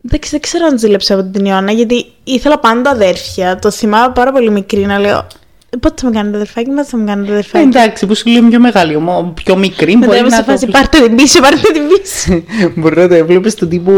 δεν, 0.00 0.20
ξε- 0.20 0.32
δεν 0.32 0.40
ξέρω 0.40 0.66
αν 0.66 0.78
ζήλεψα 0.78 1.14
από 1.14 1.22
την 1.32 1.44
Ιωάννα, 1.44 1.72
γιατί 1.72 2.06
ήθελα 2.24 2.58
πάντα 2.58 2.90
αδέρφια. 2.90 3.58
Το 3.58 3.70
θυμάμαι 3.70 4.12
πάρα 4.14 4.32
πολύ 4.32 4.50
μικρή 4.50 4.86
να 4.86 4.98
λέω. 4.98 5.26
«Ε, 5.74 5.76
Πότε 5.80 5.94
θα 6.00 6.06
μου 6.06 6.12
κάνετε 6.12 6.36
αδερφάκι, 6.36 6.68
πότε 6.70 6.84
θα 6.84 6.96
μου 6.96 7.04
κάνετε 7.04 7.28
Ε, 7.30 7.32
αδερφάκι. 7.32 7.64
εντάξει, 7.64 8.06
που 8.06 8.14
σου 8.14 8.30
λέω 8.30 8.48
πιο 8.48 8.60
μεγάλη, 8.60 8.96
όμω 8.96 9.32
πιο 9.44 9.56
μικρή 9.56 9.94
Μετά 9.94 10.06
μπορεί 10.06 10.18
είμαι 10.18 10.28
να 10.28 10.36
σε 10.36 10.42
το 10.42 10.50
φάση, 10.50 10.66
πάρτε 10.66 10.98
την 11.00 11.16
πίσω, 11.16 11.40
πάρτε 11.40 11.60
την 11.72 11.82
πίσω. 11.88 12.42
Μπορεί 12.80 12.96
να 12.96 13.08
το 13.08 13.14
έβλεπες 13.14 13.54
του 13.54 13.68
τύπου 13.68 13.92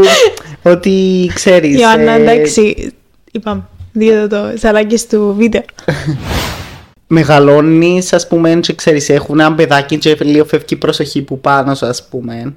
ότι 0.61 0.91
ξέρεις. 1.33 1.79
Ιωάννα, 1.79 2.11
εντάξει, 2.11 2.93
είπαμε, 3.31 3.63
δείτε 3.91 4.27
το, 4.27 4.37
σαλάκες 4.55 5.07
του 5.07 5.35
βίντεο. 5.37 5.61
Μεγαλώνεις, 7.07 8.13
ας 8.13 8.27
πούμε, 8.27 8.55
και 8.61 8.73
ξέρεις, 8.73 9.09
έχουν 9.09 9.39
ένα 9.39 9.53
παιδάκι 9.53 9.97
και 9.97 10.17
λίγο 10.21 10.45
φεύγει 10.45 10.65
η 10.69 10.75
προσοχή 10.75 11.21
που 11.21 11.39
πάνω 11.39 11.75
σου, 11.75 11.85
ας 11.85 12.07
πούμε. 12.07 12.53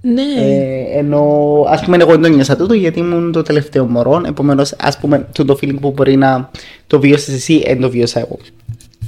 Ναι. 0.00 0.22
Ε, 0.38 0.98
ενώ, 0.98 1.26
ας 1.68 1.84
πούμε, 1.84 1.96
εγώ 1.96 2.10
δεν 2.10 2.22
το 2.22 2.28
νιώσα 2.28 2.56
τούτο 2.56 2.74
γιατί 2.74 2.98
ήμουν 2.98 3.32
το 3.32 3.42
τελευταίο 3.42 3.84
μωρό. 3.86 4.22
Επομένως, 4.26 4.74
ας 4.80 4.98
πούμε, 4.98 5.26
το, 5.32 5.44
το 5.44 5.58
feeling 5.60 5.80
που 5.80 5.90
μπορεί 5.90 6.16
να 6.16 6.50
το 6.86 7.00
βιώσεις 7.00 7.34
εσύ, 7.34 7.62
δεν 7.66 7.80
το 7.80 7.90
βιώσα 7.90 8.20
εγώ. 8.20 8.38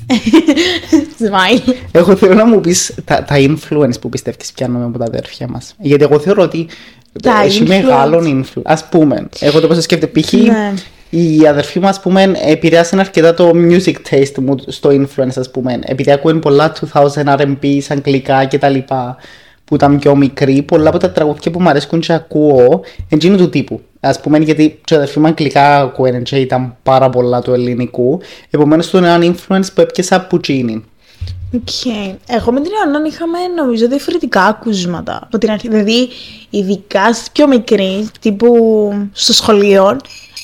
Smile. 1.20 1.74
Εγώ 1.92 2.16
θέλω 2.16 2.34
να 2.34 2.46
μου 2.46 2.60
πεις 2.60 2.94
τα, 3.04 3.24
τα 3.24 3.34
influence 3.38 4.00
που 4.00 4.08
πιστεύεις 4.08 4.52
πιάνουμε 4.52 4.84
από 4.84 4.98
τα 4.98 5.04
αδέρφια 5.04 5.48
μας. 5.48 5.74
Γιατί 5.78 6.04
εγώ 6.04 6.18
θεωρώ 6.18 6.42
ότι 6.42 6.68
Τα 7.22 7.40
έχει 7.44 7.62
influence. 7.62 7.68
μεγάλο 7.68 8.18
influence. 8.18 8.62
Α 8.64 8.88
πούμε, 8.88 9.28
εγώ 9.38 9.60
το 9.60 9.66
πώς 9.66 9.82
σκέφτεται. 9.82 10.20
Π.χ. 10.20 10.32
Ναι. 10.32 10.72
οι 11.10 11.46
αδερφοί 11.46 11.80
μου, 11.80 11.88
ας 11.88 12.00
πούμε, 12.00 12.32
επηρεάσαν 12.46 12.98
αρκετά 13.00 13.34
το 13.34 13.50
music 13.54 13.94
taste 14.10 14.34
μου 14.40 14.54
στο 14.66 14.90
influence, 14.90 15.36
ας 15.36 15.50
πούμε. 15.50 15.78
Επειδή 15.82 16.10
ακούουν 16.12 16.38
πολλά 16.40 16.72
2000 16.92 17.08
R&B, 17.38 17.78
αγγλικά 17.88 18.46
κτλ. 18.46 18.78
που 19.64 19.74
ήταν 19.74 19.98
πιο 19.98 20.16
μικροί, 20.16 20.62
πολλά 20.62 20.88
από 20.88 20.98
τα 20.98 21.10
τραγούδια 21.10 21.50
που 21.50 21.60
μου 21.60 21.68
αρέσκουν 21.68 22.00
και 22.00 22.12
ακούω, 22.12 22.80
εν 23.08 23.15
τζείνου 23.15 23.36
του 23.36 23.48
τύπου. 23.48 23.80
Ας 24.08 24.20
πούμε, 24.22 24.38
γιατί 24.38 24.62
οι 24.62 24.94
αδερφοί 24.94 25.18
μου 25.18 25.26
αγγλικά 25.26 25.80
ακούουν 25.80 26.22
και 26.22 26.36
ήταν 26.36 26.76
πάρα 26.82 27.10
πολλά 27.10 27.42
του 27.42 27.52
ελληνικού. 27.52 28.20
Επομένως, 28.50 28.90
το 28.90 28.98
είναι 28.98 29.12
ένα 29.12 29.34
influence 29.34 29.66
που 29.74 29.80
έπιασα 29.80 30.16
από 30.16 30.40
τζείνη. 30.40 30.84
Οκ. 31.54 31.94
Εγώ 32.26 32.52
με 32.52 32.60
την 32.60 32.72
Ιωάννα 32.72 33.08
είχαμε 33.08 33.38
νομίζω 33.56 33.88
διαφορετικά 33.88 34.42
ακούσματα 34.42 35.20
από 35.22 35.38
την 35.38 35.50
αρχή. 35.50 35.68
Δηλαδή, 35.68 36.08
ειδικά 36.50 37.12
στη 37.12 37.28
πιο 37.32 37.48
μικρής, 37.48 38.10
τύπου 38.20 38.48
στο 39.12 39.32
σχολείο, 39.32 39.96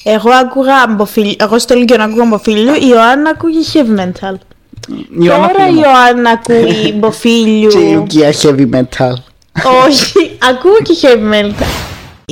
εγώ 0.04 0.31
άκουγα 0.31 0.76
Μποφίλιου. 0.77 1.35
Εγώ 1.40 1.59
στο 1.59 1.75
Λύκειο 1.75 1.97
να 1.97 2.04
ακούγα 2.04 2.23
Μποφίλιου, 2.23 2.75
η 2.75 2.88
Ιωάννα 2.88 3.31
ακούγε 3.31 3.59
heavy 3.73 4.00
metal. 4.00 4.35
Η 4.88 5.25
Ιωάννα 5.25 5.49
Τώρα 5.49 5.64
φίλη 5.64 5.69
η 5.69 5.75
μου. 5.75 5.81
Ιωάννα 5.81 6.31
ακούει 6.31 6.92
μποφίλιου. 6.92 7.69
Και 7.75 7.78
η 7.78 7.95
Λουκία 7.95 8.33
heavy 8.33 8.71
metal. 8.75 9.14
Όχι, 9.87 10.38
ακούω 10.50 10.76
και 10.83 10.95
heavy 11.02 11.33
metal. 11.33 11.82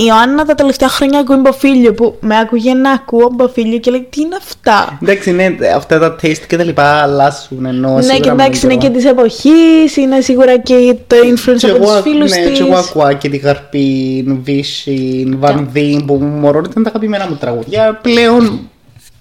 Η 0.01 0.05
Ιωάννα 0.07 0.45
τα 0.45 0.55
τελευταία 0.55 0.89
χρόνια 0.89 1.19
ακούει 1.19 1.37
μποφίλιο 1.37 1.95
που 1.95 2.17
με 2.21 2.39
ακούγε 2.39 2.75
να 2.75 2.91
ακούω 2.91 3.31
μποφίλιο 3.35 3.79
και 3.79 3.91
λέει 3.91 4.07
τι 4.11 4.21
είναι 4.21 4.37
αυτά; 4.39 4.99
Εντάξει, 5.03 5.33
ναι, 5.33 5.57
αυτά 5.77 5.99
τα 5.99 6.17
taste 6.23 6.45
και 6.49 6.57
τα 6.57 6.65
λοιπά 6.65 6.85
αλλάσουν 7.03 7.65
ενώ 7.67 7.95
Ναι, 7.95 8.03
σίγουρα 8.03 8.19
και 8.21 8.29
εντάξει, 8.31 8.67
με 8.67 8.73
είναι 8.73 8.83
το- 8.83 8.89
και 8.89 8.95
της 8.97 9.05
εποχής, 9.05 9.97
είναι 9.97 10.21
σίγουρα 10.21 10.59
και 10.59 10.97
το 11.07 11.17
influence 11.17 11.57
Και 11.59 11.71
από 11.71 11.77
εγώ, 11.85 11.97
του 11.97 12.03
φίλους 12.03 12.31
ναι, 12.31 12.45
τη. 12.45 12.53
και 12.53 12.63
εγώ 12.63 12.77
ακούω 12.77 13.13
και 13.13 13.29
τη 13.29 13.37
Γαρπίν, 13.37 14.41
Βίσιν, 14.43 15.39
Βανδίν 15.39 16.05
που 16.05 16.15
μωρό 16.15 16.63
ήταν 16.71 16.83
τα 16.83 16.89
αγαπημένα 16.89 17.27
μου 17.29 17.37
τραγούδια. 17.37 17.99
Πλέον 18.03 18.61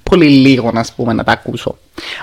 πολύ 0.04 0.26
λίγο 0.30 0.72
να 0.74 0.86
πούμε 0.96 1.14
να 1.14 1.24
τα 1.24 1.32
ακούσω. 1.32 1.78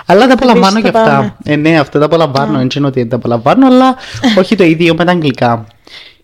Αλλά 0.05 0.27
τα 0.27 0.33
απολαμβάνω 0.33 0.81
και 0.81 0.91
τα 0.91 1.03
πάμε. 1.03 1.09
αυτά. 1.11 1.37
Ε, 1.43 1.55
ναι, 1.55 1.79
αυτά 1.79 1.99
τα 1.99 2.05
απολαμβάνω. 2.05 2.57
Δεν 2.57 2.67
είναι 2.75 2.87
ότι 2.87 2.99
δεν 2.99 3.09
τα 3.09 3.15
απολαμβάνω, 3.15 3.67
αλλά 3.67 3.95
όχι 4.39 4.55
το 4.55 4.63
ίδιο 4.63 4.95
με 4.97 5.05
τα 5.05 5.11
αγγλικά. 5.11 5.65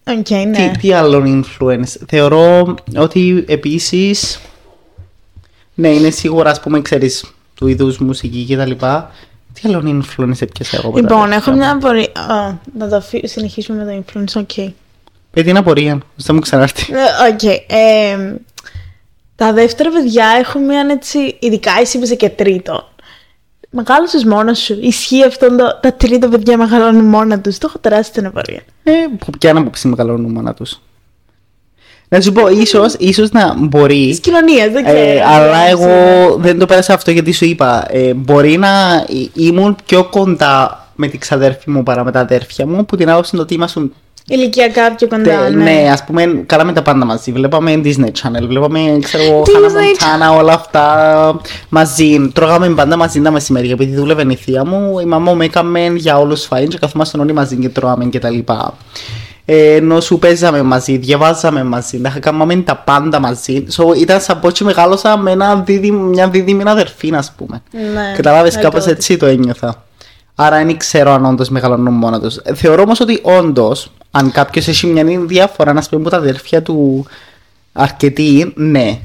Οκ, 0.08 0.30
ναι. 0.30 0.52
Τι, 0.72 0.78
τι 0.80 0.94
άλλο 0.94 1.24
influence. 1.26 1.96
Θεωρώ 2.08 2.76
ότι 2.96 3.44
επίσης. 3.48 4.40
Ναι, 5.74 5.88
είναι 5.90 6.10
σίγουρα, 6.10 6.50
ας 6.50 6.60
πούμε, 6.60 6.82
ξέρεις 6.82 7.34
του 7.56 7.68
είδους 7.68 7.98
μουσική 7.98 8.44
και 8.44 8.56
τα 8.58 8.66
λοιπά. 8.66 9.12
Τι 9.54 9.62
άλλο 9.70 9.80
influence 10.02 10.42
έπιασα 10.42 10.78
εγώ. 10.78 10.88
από 10.88 10.96
τα 10.96 11.00
Λοιπόν, 11.02 11.18
αδέρφια 11.22 11.36
έχω 11.38 11.52
μου. 11.52 11.58
μια 11.58 11.72
απορία. 11.72 12.10
Α, 12.14 12.54
να 12.78 12.90
το 12.90 12.96
αφή- 12.96 13.28
συνεχίσουμε 13.28 13.84
με 13.84 13.92
το 13.92 14.04
influence, 14.20 14.42
OK. 14.42 14.58
Ε, 15.36 15.44
την 15.44 15.58
απορία. 15.58 16.00
Θα 16.18 16.34
μου 16.34 16.40
ξανάρθει. 16.40 16.94
Ε, 16.94 17.32
Οκ. 17.34 17.44
ε, 17.68 18.36
τα 19.36 19.54
δεύτερα 19.54 19.90
παιδιά 19.90 20.26
έχουν 20.40 20.64
μια 20.66 20.86
έτσι, 20.92 21.38
ειδικά 21.40 21.72
εσύ 21.82 21.98
που 21.98 22.04
είσαι 22.04 22.16
και 22.16 22.30
τρίτο. 22.30 22.90
Μεγάλωσες 23.75 24.25
μόνος 24.25 24.60
σου. 24.60 24.77
Ισχύει 24.82 25.24
αυτό 25.25 25.56
το. 25.56 25.80
Τα 25.82 25.94
τρίτα 25.94 26.27
παιδιά 26.30 26.58
μεγαλώνουν 26.58 27.06
μόνα 27.06 27.39
τους. 27.39 27.58
Το 27.58 27.68
έχω 27.70 27.80
τεράστια 27.80 28.13
την 28.22 28.25
απορία. 28.25 28.62
Ε, 28.84 28.92
που 29.20 29.30
ποια 29.39 29.53
να 29.53 29.63
που 29.63 29.70
μεγαλώνουν 29.84 30.32
μόνα 30.32 30.53
τους. 30.53 30.80
Να 32.08 32.22
σου 32.22 32.32
πω, 32.32 32.48
ίσω 32.48 32.86
ίσως 32.98 33.32
να 33.32 33.51
Της 33.53 33.68
μπορεί. 33.68 34.20
κοινωνίας, 34.20 34.72
δεν 34.72 34.84
ξέρω. 34.84 34.98
Ε, 35.00 35.22
αλλά 35.25 35.58
εγώ 35.68 35.89
δεν 36.39 36.60
το 36.60 36.65
πέρασα 36.65 36.94
αυτό 36.94 37.12
γιατί 37.12 37.32
σου 37.32 37.46
είπα. 37.46 37.86
Ε, 37.89 38.13
μπορεί 38.13 38.58
να 38.58 39.06
εί- 39.08 39.30
ήμουν 39.34 39.75
πιο 39.86 40.03
κοντά 40.03 40.88
με 40.96 41.08
την 41.08 41.20
ξαδέρφη 41.20 41.70
μου 41.70 41.84
παρά 41.84 42.03
με 42.03 42.12
τα 42.12 42.20
αδέρφια 42.20 42.68
μου 42.68 42.86
που 42.86 42.96
την 42.96 43.10
άποψη 43.10 43.38
ότι 43.38 43.53
ήμασταν 43.53 43.94
Ηλικιακά 44.27 44.96
πιο 44.96 45.08
κοντά. 45.08 45.24
Τε- 45.24 45.50
ναι. 45.56 45.63
ναι, 45.63 45.89
ας 45.92 46.03
πούμε, 46.03 46.44
κάναμε 46.46 46.74
τα 46.74 46.82
πάντα 46.82 47.06
μαζί. 47.06 47.32
Βλέπαμε 47.32 47.82
Disney 47.84 48.06
Channel, 48.06 48.48
βλέπαμε, 48.48 48.80
ξέρω 49.01 49.24
εγώ, 49.24 49.42
Hannah 49.42 49.70
Disney 49.70 50.34
Montana, 50.34 50.38
όλα 50.39 50.53
αυτά 50.53 51.42
μαζί. 51.70 52.30
Τρώγαμε 52.34 52.70
πάντα 52.70 52.98
μαζί 52.98 53.22
τα 53.22 53.32
μεσημέρια, 53.32 53.72
επειδή 53.72 53.96
δούλευε 53.96 54.25
η 54.27 54.36
θεία 54.36 54.65
μου. 54.65 55.00
Η 55.00 55.06
μαμά 55.06 55.34
μου 55.34 55.42
έκαμε 55.42 55.94
για 55.96 56.20
όλους 56.20 56.48
φαΐν 56.51 56.68
και 56.68 56.77
καθόμασταν 56.77 57.22
όλοι 57.22 57.34
μαζί 57.34 57.56
και 57.56 57.70
τρώγαμε 57.70 58.06
και 58.06 58.20
τα 58.20 58.30
λοιπά. 58.30 58.74
Ε, 59.46 59.74
ενώ 59.75 60.00
σου 60.00 60.20
παίζαμε 60.20 60.62
μαζί, 60.62 60.98
διαβάζαμε 60.98 61.63
μαζί, 61.63 62.01
τα 62.01 62.10
κάναμε 62.10 62.56
τα 62.56 62.75
πάντα 62.75 63.20
μαζί. 63.20 63.65
So, 63.77 63.98
ήταν 63.98 64.22
σαν 64.22 64.39
πως 64.39 64.53
και 64.53 64.63
μεγάλωσα 64.63 65.18
με 65.18 65.32
ένα 65.32 65.56
δίδυμ, 65.56 65.96
μια 65.96 66.27
δίδυμη 66.30 66.63
αδερφή, 66.65 67.13
ας 67.15 67.34
πούμε. 67.38 67.62
Ναι, 67.72 68.13
Κατάλαβε 68.15 68.51
ναι, 68.56 68.62
κάπως 68.62 68.80
τότε. 68.80 68.92
έτσι 68.92 69.18
το 69.18 69.25
ένιωθα. 69.25 69.84
Άρα 70.36 70.58
δεν 70.65 70.77
ξέρω 70.77 71.12
αν 71.12 71.25
όντως 71.25 71.50
μεγαλώνουν 71.50 71.94
μόνο 71.94 72.20
τους. 72.20 72.38
Θεωρώ 72.53 72.82
όμως 72.82 73.00
ότι 73.00 73.20
όντως, 73.24 73.92
αν 74.15 74.32
κάποιος 74.32 74.67
έχει 74.67 74.88
μια 74.88 75.05
διαφορά, 75.25 75.74
να 75.74 75.82
πούμε, 75.89 76.01
από 76.01 76.10
τα 76.10 76.17
αδέρφια 76.17 76.62
του 76.62 77.05
αρκετή, 77.74 78.53
ναι. 78.55 79.00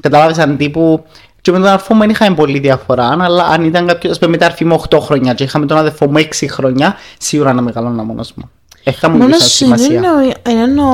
Κατάλαβες 0.00 0.38
αν 0.38 0.56
τύπου. 0.56 1.04
Και 1.40 1.50
με 1.50 1.58
τον 1.58 1.66
αδερφό 1.66 1.94
μου 1.94 2.00
δεν 2.00 2.10
είχαμε 2.10 2.36
πολύ 2.36 2.58
διαφορά, 2.58 3.16
αλλά 3.20 3.44
αν 3.44 3.64
ήταν 3.64 3.86
κάποιος. 3.86 4.16
Α 4.16 4.18
πούμε, 4.18 4.30
με 4.30 4.36
τα 4.36 4.46
αρφή 4.46 4.64
μου 4.64 4.74
8 4.90 4.98
χρόνια 5.00 5.34
και 5.34 5.42
είχαμε 5.44 5.66
τον 5.66 5.76
αδερφό 5.76 6.06
μου 6.06 6.18
6 6.18 6.46
χρόνια, 6.48 6.96
σίγουρα 7.18 7.52
να 7.52 7.62
μεγαλώνα 7.62 8.02
μόνος 8.02 8.32
μου. 8.36 8.50
Έχα 8.84 9.08
μου 9.08 9.16
Μόνος 9.16 9.36
σαν 9.38 9.48
σου 9.48 9.66
δεν 9.68 9.78
σημασία. 9.78 9.96
εννοώ, 9.96 10.32
δεν 10.42 10.58
εννοώ 10.58 10.90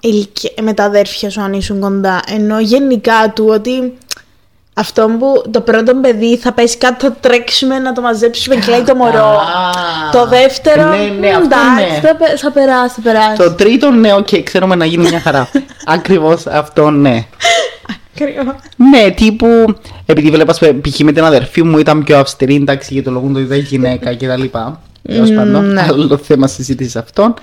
ηλικία- 0.00 0.52
με 0.62 0.72
τα 0.72 0.84
αδέρφια 0.84 1.30
σου 1.30 1.40
αν 1.40 1.52
ήσουν 1.52 1.80
κοντά. 1.80 2.20
Εννοώ 2.26 2.58
γενικά 2.58 3.32
του 3.34 3.46
ότι 3.48 3.98
αυτό 4.78 5.16
που 5.18 5.50
το 5.50 5.60
πρώτο 5.60 5.94
παιδί 5.94 6.36
θα 6.36 6.52
πέσει 6.52 6.78
κάτω, 6.78 7.06
θα 7.06 7.16
τρέξουμε 7.20 7.78
να 7.78 7.92
το 7.92 8.00
μαζέψουμε 8.00 8.56
και 8.56 8.70
λέει 8.70 8.82
το 8.82 8.94
μωρό. 8.94 9.26
Α, 9.26 9.40
το 10.12 10.26
δεύτερο. 10.26 10.88
Ναι, 10.88 10.96
ναι, 10.96 11.28
αυτό 11.28 11.44
εντάξει, 11.44 11.92
ναι. 11.92 12.08
θα, 12.08 12.16
πε- 12.16 12.38
θα 12.38 12.50
περάσει, 12.50 12.94
θα 12.94 13.00
περάσει. 13.00 13.36
Το 13.36 13.52
τρίτο, 13.52 13.90
ναι, 13.90 14.14
οκ, 14.14 14.28
ξέρουμε 14.42 14.74
να 14.74 14.84
γίνει 14.84 15.08
μια 15.08 15.20
χαρά. 15.20 15.48
Ακριβώς 15.86 16.38
αυτό, 16.50 16.90
ναι. 16.90 17.26
Ακριβώς. 18.14 18.54
Ναι, 18.76 19.10
τύπου. 19.10 19.74
Επειδή 20.06 20.30
βλέπα, 20.30 20.50
ας 20.50 20.58
πούμε, 20.58 20.72
π.χ. 20.72 20.98
με 20.98 21.12
την 21.12 21.24
αδερφή 21.24 21.62
μου 21.62 21.78
ήταν 21.78 22.04
πιο 22.04 22.18
αυστηρή, 22.18 22.54
εντάξει, 22.54 22.94
για 22.94 23.02
το 23.02 23.10
λόγο 23.10 23.30
ότι 23.32 23.40
ήταν 23.40 23.58
γυναίκα 23.58 24.14
κτλ. 24.16 24.42
Τέλος 25.02 25.34
πάντων, 25.34 25.72
ναι. 25.72 25.80
άλλο 25.88 26.16
θέμα 26.16 26.46
συζήτησης 26.46 26.96
αυτών. 26.96 27.34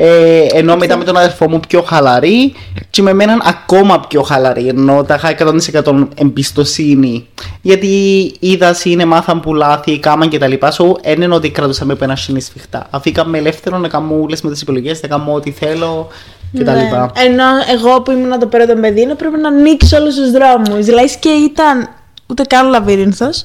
Ε, 0.00 0.46
ενώ 0.52 0.76
μετά 0.76 0.96
με 0.96 1.04
τον 1.04 1.16
αδερφό 1.16 1.48
μου 1.48 1.60
πιο 1.68 1.82
χαλαρή 1.82 2.54
και 2.90 3.02
με 3.02 3.12
μέναν 3.12 3.42
ακόμα 3.44 4.00
πιο 4.08 4.22
χαλαρή 4.22 4.68
ενώ 4.68 5.04
τα 5.04 5.14
είχα 5.14 5.34
100% 5.84 6.08
εμπιστοσύνη 6.14 7.26
γιατί 7.62 7.86
είδα 8.38 8.76
είναι 8.84 9.04
μάθαν 9.04 9.40
που 9.40 9.54
λάθη, 9.54 9.98
κάμαν 9.98 10.28
και 10.28 10.38
τα 10.38 10.46
λοιπά 10.46 10.70
σου 10.70 10.96
δεν 11.02 11.22
είναι 11.22 11.34
ότι 11.34 11.50
κρατούσαμε 11.50 11.92
από 11.92 12.04
ένα 12.04 12.16
σύνη 12.16 12.40
σφιχτά 12.40 12.86
αφήκαμε 12.90 13.38
ελεύθερο 13.38 13.78
να 13.78 13.88
κάνω 13.88 14.20
όλες 14.22 14.42
με 14.42 14.50
τις 14.50 14.62
επιλογές 14.62 15.02
να 15.02 15.08
κάνω 15.08 15.32
ό,τι 15.32 15.50
θέλω 15.50 16.08
και 16.52 16.64
τα 16.64 16.72
Ναι. 16.74 16.82
λοιπά 16.82 17.12
Ενώ 17.14 17.44
εγώ 17.72 18.02
που 18.02 18.10
ήμουν 18.10 18.38
το 18.38 18.46
πρώτο 18.46 18.74
παιδί, 18.74 19.00
είναι 19.00 19.14
πρέπει 19.14 19.36
να 19.40 19.48
ανοίξω 19.48 19.96
όλους 19.96 20.14
τους 20.14 20.30
δρόμους. 20.30 20.88
Λε 20.88 21.02
και 21.20 21.28
ήταν. 21.28 21.88
Ούτε 22.26 22.42
καν 22.42 22.68
λαβύρινθος. 22.68 23.44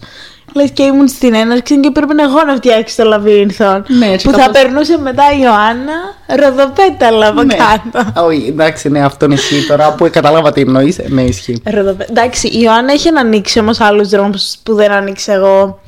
Λες 0.55 0.72
και 0.72 0.83
ήμουν 0.83 1.07
στην 1.07 1.33
έναρξη 1.33 1.79
και 1.79 1.91
πρέπει 1.91 2.13
εγώ 2.22 2.43
να 2.48 2.55
φτιάξω 2.55 3.03
το 3.03 3.10
λαβύρινθο. 3.10 3.83
Ναι, 3.88 4.07
έτσι 4.07 4.25
που 4.25 4.31
θα 4.31 4.38
κάπως- 4.39 4.62
περνούσε 4.62 4.98
μετά 4.98 5.24
η 5.33 5.39
Ιωάννα 5.41 5.93
ροδοπέταλα 6.27 7.27
από 7.27 7.43
Ναι. 7.43 7.55
κάτω. 7.55 8.22
Όχι, 8.25 8.45
εντάξει, 8.48 8.89
ναι, 8.89 9.03
αυτό 9.03 9.25
ισχύει 9.31 9.65
τώρα 9.67 9.93
που 9.93 10.10
κατάλαβα 10.12 10.51
τι 10.51 10.62
εννοείς, 10.62 11.00
ναι, 11.07 11.22
ισχύει. 11.22 11.62
Ροδοπέ... 11.65 12.05
Εντάξει, 12.10 12.48
η 12.48 12.60
Ιωάννα 12.63 12.91
έχει 12.91 13.12
να 13.12 13.19
ανοίξει 13.19 13.60
όμως 13.60 13.79
άλλους 13.79 14.10
δρόμους 14.10 14.55
που 14.63 14.74
δεν 14.75 14.91
άνοιξε 14.91 15.31
εγώ. 15.31 15.79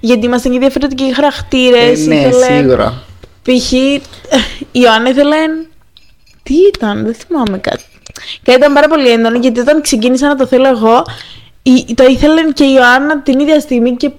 Γιατί 0.00 0.26
ήμασταν 0.26 0.52
και 0.52 0.58
διαφορετικοί 0.58 1.14
χαρακτήρες. 1.14 2.06
Ε, 2.06 2.08
ναι, 2.08 2.30
σίγουρα. 2.32 3.02
Π.χ. 3.42 3.72
η 3.72 4.02
Ιωάννα 4.72 5.08
ήθελε 5.08 5.36
Τι 6.42 6.54
ήταν, 6.74 7.04
δεν 7.04 7.14
θυμάμαι 7.14 7.58
κάτι. 7.58 7.84
Και 8.42 8.52
ήταν 8.52 8.72
πάρα 8.72 8.88
πολύ 8.88 9.08
έντονο 9.08 9.38
γιατί 9.38 9.60
όταν 9.60 9.82
ξεκίνησα 9.82 10.26
να 10.28 10.36
το 10.36 10.46
θέλω 10.46 10.68
εγώ, 10.68 11.02
η- 11.44 11.45
το 11.94 12.04
ήθελε 12.04 12.52
και 12.52 12.64
η 12.64 12.74
Ιωάννα 12.76 13.20
την 13.22 13.40
ίδια 13.40 13.60
στιγμή 13.60 13.96
και 13.96 14.10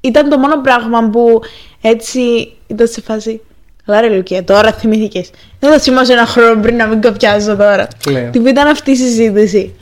ήταν 0.00 0.28
το 0.28 0.38
μόνο 0.38 0.60
πράγμα 0.60 1.10
που 1.10 1.40
έτσι 1.80 2.52
ήταν 2.66 2.86
σε 2.86 3.00
φάση. 3.00 3.40
Καλά 3.86 4.00
ρε 4.00 4.08
Λουκία, 4.08 4.44
τώρα 4.44 4.72
θυμήθηκες. 4.72 5.30
Δεν 5.58 5.72
θα 5.72 5.78
θυμάσαι 5.78 6.12
ένα 6.12 6.26
χρόνο 6.26 6.60
πριν 6.60 6.76
να 6.76 6.86
μην 6.86 7.00
κοπιάζω 7.00 7.56
τώρα. 7.56 7.88
Λέω. 8.08 8.30
Τι 8.30 8.40
που 8.40 8.46
ήταν 8.46 8.66
αυτή 8.66 8.90
η 8.90 8.96
συζήτηση. 8.96 9.74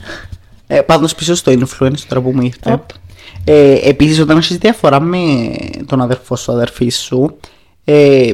Ε, 0.67 0.81
Πάντως 0.81 1.15
πίσω 1.15 1.35
στο 1.35 1.51
influence 1.51 1.99
τώρα 2.07 2.21
που 2.21 2.31
μου 2.33 2.41
ήρθε. 2.41 2.71
Οπ. 2.71 2.89
Ε, 3.45 3.89
Επίσης, 3.89 4.19
όταν 4.19 4.37
έχει 4.37 4.57
διαφορά 4.57 4.99
με 4.99 5.19
τον 5.85 6.01
αδερφό 6.01 6.35
σου, 6.35 6.51
αδερφή 6.51 6.89
σου, 6.89 7.37
ε, 7.83 8.31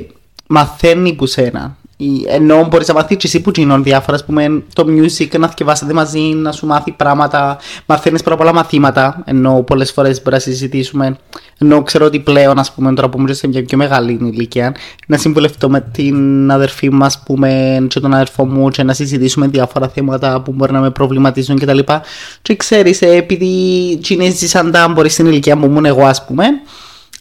μαθαίνει 0.47 1.13
που 1.13 1.25
σένα. 1.25 1.77
Ή- 2.01 2.25
Ενώ 2.27 2.67
μπορείς 2.69 2.87
να 2.87 2.93
μάθει 2.93 3.15
και 3.15 3.27
εσύ 3.27 3.41
που 3.41 3.51
γίνονται 3.55 3.81
διάφορα, 3.81 4.15
ας 4.17 4.25
πούμε, 4.25 4.63
το 4.73 4.85
music, 4.87 5.39
να 5.39 5.47
θυκευάσετε 5.47 5.93
μαζί, 5.93 6.19
να 6.19 6.51
σου 6.51 6.65
μάθει 6.65 6.91
πράγματα. 6.91 7.57
Μαθαίνεις 7.85 8.23
πάρα 8.23 8.35
πολλά 8.35 8.53
μαθήματα. 8.53 9.23
Ενώ 9.25 9.63
πολλές 9.67 9.91
φορές 9.91 10.17
μπορεί 10.21 10.35
να 10.35 10.41
συζητήσουμε. 10.41 11.17
Ενώ 11.57 11.83
ξέρω 11.83 12.05
ότι 12.05 12.19
πλέον, 12.19 12.59
ας 12.59 12.71
πούμε, 12.71 12.93
τώρα 12.93 13.09
που 13.09 13.19
είμαι 13.19 13.33
σε 13.33 13.47
μια 13.47 13.63
πιο 13.65 13.77
μεγάλη 13.77 14.11
ηλικία, 14.21 14.75
να 15.07 15.17
συμβουλευτώ 15.17 15.69
με 15.69 15.81
την 15.91 16.51
αδερφή 16.51 16.89
μου, 16.93 17.03
ας 17.05 17.19
πούμε, 17.25 17.77
και 17.89 17.99
τον 17.99 18.13
αδερφό 18.13 18.45
μου, 18.45 18.69
και 18.69 18.83
να 18.83 18.93
συζητήσουμε 18.93 19.47
διάφορα 19.47 19.87
θέματα 19.87 20.41
που 20.41 20.51
μπορεί 20.51 20.71
να 20.71 20.79
με 20.79 20.89
προβληματίζουν 20.91 21.59
κτλ. 21.59 21.77
Και, 21.79 21.99
και 22.41 22.55
ξέρεις, 22.55 23.01
επειδή 23.01 23.97
τσινέ 24.01 24.29
ζήσαν 24.29 24.71
τα 24.71 24.87
μπορείς 24.87 25.13
στην 25.13 25.25
ηλικία 25.25 25.55
μου 25.55 25.65
ήμουν 25.65 25.85
εγώ, 25.85 26.05
ας 26.05 26.25
πούμε, 26.25 26.43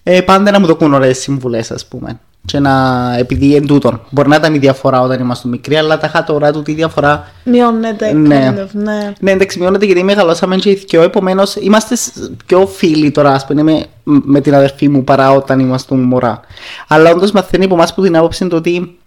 ε, 0.03 0.21
πάντα 0.21 0.51
να 0.51 0.61
μου 0.61 0.67
δοκούν 0.67 0.95
ωραίες 0.95 1.19
συμβουλές, 1.19 1.71
ας 1.71 1.87
πούμε. 1.87 2.21
Και 2.49 2.59
να, 2.59 3.14
επειδή 3.19 3.55
εν 3.55 3.67
τούτον, 3.67 4.00
μπορεί 4.11 4.28
να 4.28 4.37
ήταν 4.37 4.55
η 4.55 4.59
διαφορά 4.59 5.00
όταν 5.00 5.21
ήμασταν 5.21 5.50
μικροί, 5.50 5.76
αλλά 5.76 5.99
τα 5.99 6.07
είχα 6.07 6.25
τώρα 6.25 6.52
τούτη 6.52 6.71
η 6.71 6.75
διαφορά. 6.75 7.28
Μειώνεται, 7.45 8.12
Ναι. 8.12 8.55
kind 8.57 8.59
of, 8.61 8.69
ναι. 8.73 9.12
Ναι, 9.21 9.31
εντάξει, 9.31 9.59
μειώνεται 9.59 9.85
γιατί 9.85 10.02
μεγαλώσαμε 10.02 10.57
και 10.57 10.71
οι 10.71 10.75
δυο, 10.88 11.02
επομένως 11.02 11.57
είμαστε 11.57 11.97
σ- 11.97 12.31
πιο 12.47 12.67
φίλοι 12.67 13.11
τώρα, 13.11 13.31
ας 13.31 13.47
πούμε, 13.47 13.62
με, 13.62 13.85
με 14.02 14.40
την 14.40 14.55
αδερφή 14.55 14.88
μου 14.88 15.05
παρά 15.05 15.31
όταν 15.33 15.59
ήμασταν 15.61 15.99
μωρά. 15.99 16.40
Αλλά 16.88 17.11
όντως 17.11 17.33
μαθαίνει 17.33 17.64
από 17.64 17.75
εμάς 17.75 17.95
που 17.95 18.02
την 18.02 18.17
άποψη 18.17 18.47
το 18.47 18.57
ότι 18.57 18.99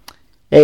ε, 0.49 0.59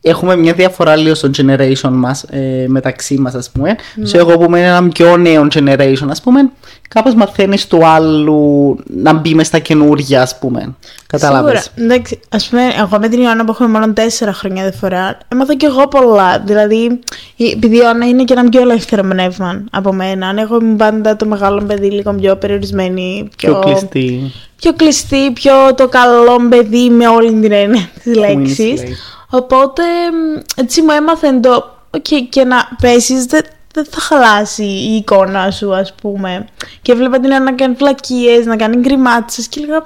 έχουμε 0.00 0.36
μια 0.36 0.52
διαφορά 0.52 0.96
λίγο 0.96 1.14
στο 1.14 1.30
generation 1.36 1.90
μας 1.90 2.22
ε, 2.22 2.64
μεταξύ 2.68 3.14
μας, 3.18 3.34
ας 3.34 3.50
πούμε. 3.50 3.76
Σε 4.02 4.18
εγώ 4.18 4.38
που 4.38 4.44
είμαι 4.44 4.60
ένα 4.66 4.88
πιο 4.88 5.16
νέο 5.16 5.46
generation, 5.54 6.06
ας 6.10 6.20
πούμε, 6.20 6.50
κάπως 6.88 7.14
μαθαίνεις 7.14 7.66
του 7.66 7.86
άλλου 7.86 8.76
να 8.86 9.12
μπει 9.12 9.34
μες 9.34 9.46
στα 9.46 9.58
καινούργια, 9.58 10.22
ας 10.22 10.38
πούμε. 10.38 10.74
Κατάλαβε. 11.06 11.56
Σίγουρα. 11.56 11.84
Εντάξει, 11.84 12.20
ας 12.28 12.48
πούμε, 12.48 12.62
εγώ 12.78 12.98
με 13.00 13.08
την 13.08 13.20
Ιωάννα 13.22 13.44
που 13.44 13.50
έχουμε 13.50 13.68
μόνο 13.68 13.92
τέσσερα 13.92 14.32
χρόνια 14.32 14.62
διαφορά, 14.62 15.18
έμαθα 15.32 15.54
κι 15.54 15.64
εγώ 15.64 15.88
πολλά. 15.88 16.38
Δηλαδή, 16.46 17.00
η- 17.36 17.50
επειδή 17.50 17.74
η 17.76 17.80
Ιωάννα 17.82 18.06
είναι 18.08 18.24
και 18.24 18.32
ένα 18.32 18.48
πιο 18.48 18.60
ελεύθερο 18.60 19.02
πνεύμα 19.08 19.64
από 19.70 19.92
μένα. 19.92 20.34
Εγώ 20.38 20.58
ήμουν 20.62 20.76
πάντα 20.76 21.16
το 21.16 21.26
μεγάλο 21.26 21.62
παιδί, 21.66 21.90
λίγο 21.90 22.12
πιο 22.14 22.36
περιορισμένη. 22.36 23.28
Πιο, 23.36 23.52
Πιο 23.52 23.60
κλειστή. 23.60 24.32
πιο 24.56 24.72
κλειστή, 24.72 25.30
πιο 25.32 25.52
το 25.74 25.88
καλό 25.88 26.36
παιδί 26.48 26.90
με 26.90 27.08
όλη 27.08 27.28
την 27.40 27.52
έννοια 27.52 27.88
της 28.02 28.14
λέξης. 28.16 28.82
Λέει. 29.30 29.40
Οπότε, 29.42 29.82
μ, 30.12 30.40
έτσι 30.56 30.82
μου 30.82 30.90
έμαθε 30.90 31.32
το. 31.40 31.76
«OK, 31.90 32.28
και 32.30 32.44
να 32.44 32.68
πέσεις, 32.80 33.24
δεν 33.24 33.42
δεν 33.74 33.84
θα 33.90 34.00
χαλάσει 34.00 34.64
η 34.64 34.94
εικόνα 34.96 35.50
σου, 35.50 35.74
ας 35.74 35.94
πούμε. 35.94 36.46
Και 36.82 36.94
βλέπα 36.94 37.20
την 37.20 37.30
Ιωάννα 37.30 37.50
να 37.50 37.56
κάνει 37.56 37.74
βλακίες, 37.74 38.46
να 38.46 38.56
κάνει 38.56 38.76
γκριμάτσες 38.76 39.46
και 39.48 39.60
λέγα 39.60 39.82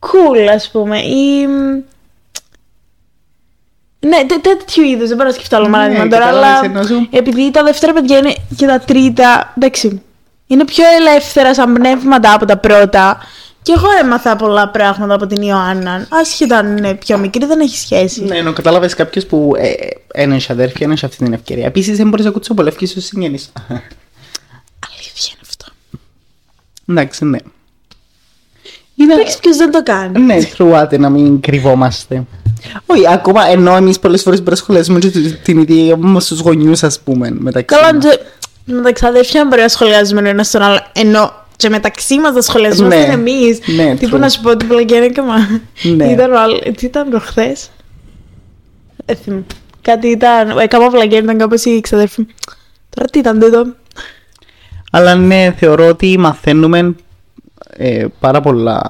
cool, 0.00 0.48
ας 0.54 0.70
πούμε. 0.70 0.98
Ή... 1.00 1.46
μ, 1.46 1.82
Ναι, 4.06 4.24
τέ- 4.26 4.40
τέτοιου 4.42 4.82
είδους. 4.82 5.08
Δεν 5.08 5.16
μπορώ 5.16 5.28
να 5.28 5.34
σκεφτώ 5.34 5.56
άλλο 5.56 5.66
Ναι, 5.66 5.72
παράδειγμα 5.72 6.08
τώρα, 6.08 6.26
αλλά 6.26 6.40
κατάλαβες, 6.60 6.90
εννοώ. 6.90 7.06
επειδή 7.10 7.50
τα 7.50 7.62
δεύτερα 7.62 7.92
παιδιά 7.92 8.18
είναι 8.18 8.34
και 8.56 8.66
τα 8.66 8.78
τρίτα, 8.80 9.52
εντάξει, 9.56 10.02
είναι 10.46 10.64
πιο 10.64 10.84
ελεύθερα 11.00 11.54
σαν 11.54 11.72
πνεύματα 11.72 12.32
από 12.34 12.44
τα 12.46 12.56
πρώτα. 12.56 13.18
Και 13.66 13.72
εγώ 13.76 13.86
έμαθα 14.00 14.36
πολλά 14.36 14.68
πράγματα 14.68 15.14
από 15.14 15.26
την 15.26 15.42
Ιωάννα. 15.42 16.06
Άσχετα 16.08 16.58
αν 16.58 16.76
είναι 16.76 16.94
πιο 16.94 17.18
μικρή, 17.18 17.46
δεν 17.46 17.60
έχει 17.60 17.78
σχέση. 17.78 18.24
Ναι, 18.24 18.36
ενώ 18.36 18.52
κατάλαβες 18.52 18.94
κάποιος 18.94 19.26
που 19.26 19.52
ε, 19.56 19.72
ένα 20.12 20.34
έχει 20.34 20.52
αδέρφια, 20.52 20.78
ένα 20.80 20.92
έχει 20.92 21.04
αυτή 21.04 21.24
την 21.24 21.32
ευκαιρία. 21.32 21.66
Επίσης 21.66 21.96
δεν 21.96 22.08
μπορείς 22.08 22.24
να 22.24 22.30
κουτσοπολεύει 22.30 22.86
στου 22.86 23.00
συγγενεί. 23.00 23.38
Αλήθεια 24.88 25.32
είναι 25.32 25.40
αυτό. 25.42 25.66
Εντάξει, 26.88 27.24
ναι. 27.24 27.38
Είναι... 28.94 29.14
Εντάξει, 29.14 29.38
ποιο 29.38 29.56
δεν 29.56 29.70
το 29.70 29.82
κάνει. 29.82 30.20
Ναι, 30.20 30.44
τρουάτε 30.44 30.98
να 30.98 31.10
μην 31.10 31.40
κρυβόμαστε. 31.40 32.24
Όχι, 32.86 33.08
ακόμα 33.08 33.46
ενώ 33.46 33.76
εμείς 33.76 33.98
πολλές 33.98 34.22
φορές 34.22 34.38
μπορεί 34.38 34.50
να 34.50 34.56
σχολιάζουμε 34.56 34.98
και 34.98 35.10
την 35.42 35.58
ίδια 35.58 35.96
μας 35.96 36.26
τους 36.26 36.40
γονιούς, 36.40 36.82
ας 36.82 37.00
πούμε. 37.00 37.30
Μεταξύ 37.30 37.76
Καλά, 37.76 37.94
μας. 37.94 38.04
και 38.04 38.18
με 38.64 38.82
τα 38.82 38.92
ξαδέρφια 38.92 39.44
μπορεί 39.44 39.60
να 39.60 39.68
σχολιάζουμε 39.68 40.20
ο 40.20 40.28
ένας 40.28 40.50
τον 40.50 40.62
άλλο. 40.62 40.86
Ενώ 40.92 41.45
και 41.56 41.68
μεταξύ 41.68 42.18
μας 42.18 42.32
τα 42.32 42.42
σχολιαζόμαστε 42.42 43.06
Ναι. 43.06 43.12
εμείς. 43.12 43.58
Ναι, 43.66 43.94
Τύπου 43.96 44.16
true. 44.16 44.20
να 44.20 44.28
σου 44.28 44.40
πω 44.40 44.56
την 44.56 44.68
πλαγιάνικα 44.68 45.22
μα. 45.22 45.34
Ναι. 45.96 46.04
Ήταν 46.10 46.32
ο 46.32 46.40
άλλο. 46.40 46.58
Τι 46.58 46.86
ήταν 46.86 47.08
προχθέ. 47.08 47.56
Κάτι 49.82 50.06
ήταν. 50.08 50.58
Έκανα 50.58 50.90
βλαγγέρ, 50.90 51.22
ήταν 51.22 51.38
κάπω 51.38 51.54
η 51.64 51.80
ξαδέρφη 51.80 52.20
μου. 52.20 52.26
Τώρα 52.90 53.08
τι 53.10 53.18
ήταν 53.18 53.38
τούτο. 53.38 53.66
Αλλά 54.90 55.14
ναι, 55.14 55.54
θεωρώ 55.58 55.86
ότι 55.88 56.18
μαθαίνουμε 56.18 56.94
ε, 57.70 58.06
πάρα 58.20 58.40
πολλά 58.40 58.80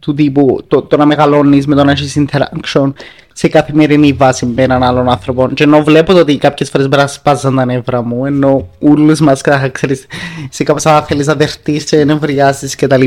του 0.00 0.14
τύπου 0.14 0.64
το, 0.68 0.82
το 0.82 0.96
να 0.96 1.06
μεγαλώνεις 1.06 1.66
με 1.66 1.74
το 1.74 1.84
να 1.84 1.90
έχεις 1.90 2.18
interaction 2.18 2.92
σε 3.32 3.48
καθημερινή 3.48 4.12
βάση 4.12 4.46
με 4.46 4.62
έναν 4.62 4.82
άλλον 4.82 5.08
άνθρωπο. 5.08 5.48
Και 5.48 5.62
ενώ 5.62 5.82
βλέπω 5.82 6.12
το 6.12 6.18
ότι 6.18 6.36
κάποιες 6.36 6.70
φορές 6.70 6.88
μπορεί 6.88 7.02
να 7.02 7.08
σπάζαν 7.08 7.56
τα 7.56 7.64
νεύρα 7.64 8.02
μου, 8.02 8.26
ενώ 8.26 8.68
όλου 8.80 9.16
μα 9.20 9.36
ξέρεις, 9.72 10.06
σε 10.50 10.64
κάποια 10.64 10.80
σαν 10.80 11.02
θέλεις 11.02 11.26
να 11.26 11.34
δεχτείς 11.34 11.84
και 11.84 12.04
νευριάσεις 12.04 12.74
κτλ. 12.74 13.04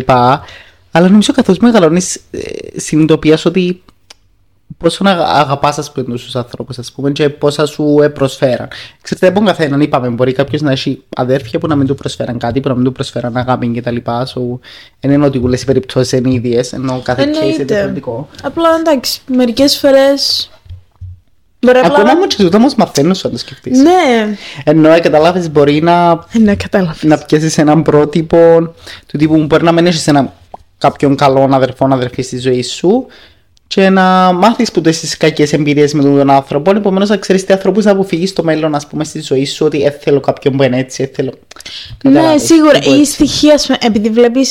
Αλλά 0.92 1.10
νομίζω 1.10 1.34
καθώς 1.34 1.58
μεγαλώνεις, 1.58 2.16
ε, 2.16 2.40
συνειδητοποιεί 2.76 3.38
ότι 3.46 3.82
πόσο 4.78 5.04
να 5.04 5.12
αγαπάς 5.12 5.78
ας 5.78 5.92
πούμε 5.92 6.06
τους 6.06 6.36
ανθρώπους, 6.36 6.78
ας 6.78 6.92
πούμε, 6.92 7.12
και 7.12 7.30
πόσα 7.30 7.66
σου 7.66 7.98
ε, 8.04 8.08
προσφέραν. 8.08 8.68
Ξέρετε, 9.02 9.28
από 9.28 9.42
καθέναν 9.42 9.82
είπαμε, 9.82 10.08
μπορεί 10.10 10.34
κάποιος 10.34 10.62
να 10.62 10.72
έχει 10.72 11.04
αδέρφια 11.16 11.60
που 11.60 11.68
να 11.68 11.76
μην 11.76 11.88
του 11.88 11.96
προσφέραν 11.96 12.38
κάτι, 12.38 12.60
που 12.60 12.68
να 12.68 12.76
μην 12.76 12.84
του 12.84 12.92
προσφέραν 12.92 13.38
αγάπη 13.38 13.68
κτλ. 13.82 13.96
So, 14.06 14.60
δεν 15.00 15.12
είναι 15.12 15.26
ότι 15.26 15.38
όλε 15.38 15.58
οι 15.58 15.66
περιπτώσεις 15.66 16.12
είναι 16.12 16.34
ίδιες, 16.34 16.74
ενώ 16.74 17.02
κάθε 17.04 17.24
case 17.24 17.28
είναι 17.28 17.38
Εννοείται. 17.38 17.64
διαφορετικό. 17.64 18.28
Απλά 18.44 18.70
εντάξει, 18.80 19.22
μερικές 19.28 19.78
φορές. 19.78 20.50
Μπορεί 21.60 21.78
απλά. 21.78 21.92
Ακόμα 21.92 22.04
να- 22.04 22.12
όμως 22.20 22.36
και 22.36 22.44
τούτα 22.44 22.58
όμως 22.58 22.76
μαθαίνω 22.76 23.16
αν 23.26 23.32
το 23.32 23.38
σκεφτείς. 23.38 23.80
Ναι, 23.80 24.36
Ενώ 24.64 24.90
ε, 24.92 25.00
καταλάβει, 25.00 25.50
μπορεί 25.50 25.82
να, 25.82 26.26
ναι, 26.32 26.56
κατάλαβα. 26.56 26.94
να 27.02 27.18
πιάσει 27.18 27.62
έναν 27.62 27.82
πρότυπο 27.84 28.74
του 29.08 29.18
τύπου 29.18 29.34
που 29.34 29.46
μπορεί 29.46 29.64
να 29.64 29.72
μην 29.72 29.86
έχεις 29.88 30.08
έναν 30.08 30.32
κάποιον 30.78 31.16
καλό 31.16 31.50
αδερφό, 31.52 31.88
αδερφή 31.92 32.22
στη 32.22 32.40
ζωή 32.40 32.64
σου 32.64 33.06
και 33.68 33.90
να 33.90 34.32
μάθεις 34.34 34.72
που 34.72 34.82
τις 34.82 35.18
κακές 35.18 35.54
εμπειρίες 35.54 35.94
με 35.94 36.02
τον 36.04 36.30
άνθρωπο. 36.30 36.72
Επομένως, 36.72 37.10
να 37.10 37.18
ξέρεις 37.18 37.46
τι 37.46 37.54
ανθρώπους 37.54 37.86
να 37.86 37.92
αποφύγεις 37.92 38.30
στο 38.30 38.44
μέλλον, 38.44 38.76
ας 38.76 38.88
πούμε, 38.88 39.04
στη 39.04 39.22
ζωή 39.22 39.46
σου, 39.46 39.66
ότι 39.66 39.84
ε, 39.84 39.92
θέλω 40.02 40.20
κάποιον 40.20 40.58
που 40.58 40.64
είναι 40.64 40.78
έτσι, 40.78 41.04
ε, 41.04 41.06
θέλω. 41.16 41.32
Ναι, 42.04 42.12
Καταλάβες, 42.12 42.42
σίγουρα. 42.44 42.80
τύπου 42.80 42.94
Η 42.96 43.00
έτσι. 43.00 43.12
στοιχεία, 43.12 43.54
ας 43.54 43.66
πούμε, 43.66 43.78
επειδή 43.82 44.10
βλέπει. 44.10 44.46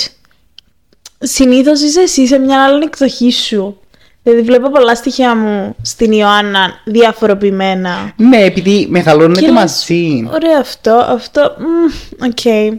Συνήθως 1.18 1.80
είσαι 1.82 2.00
εσύ 2.00 2.26
σε 2.26 2.38
μια 2.38 2.64
άλλη 2.64 2.84
εκδοχή 2.84 3.30
σου. 3.32 3.80
Δηλαδή, 4.22 4.42
βλέπω 4.42 4.70
πολλά 4.70 4.94
στοιχεία 4.94 5.36
μου 5.36 5.76
στην 5.82 6.12
Ιωάννα 6.12 6.72
διαφοροποιημένα. 6.84 8.12
Ναι, 8.16 8.44
επειδή 8.44 8.86
μεγαλώνετε 8.90 9.40
Και 9.40 9.46
λες, 9.46 9.54
μαζί. 9.54 10.28
Ωραία 10.32 10.58
αυτό, 10.60 10.92
αυτό. 11.08 11.56
μμ, 11.58 12.24
Οκ. 12.26 12.72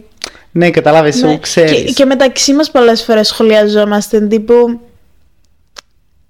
Ναι, 0.52 0.70
κατάλαβες, 0.70 1.20
Ναι. 1.22 1.30
σου 1.32 1.38
ξέρεις. 1.40 1.72
Και, 1.72 1.92
και 1.92 2.04
μεταξύ 2.04 2.52
μας 2.54 2.70
πολλές 2.70 3.02
φορές 3.02 3.28
σχολιαζόμαστε 3.28 4.20
τύπου. 4.20 4.80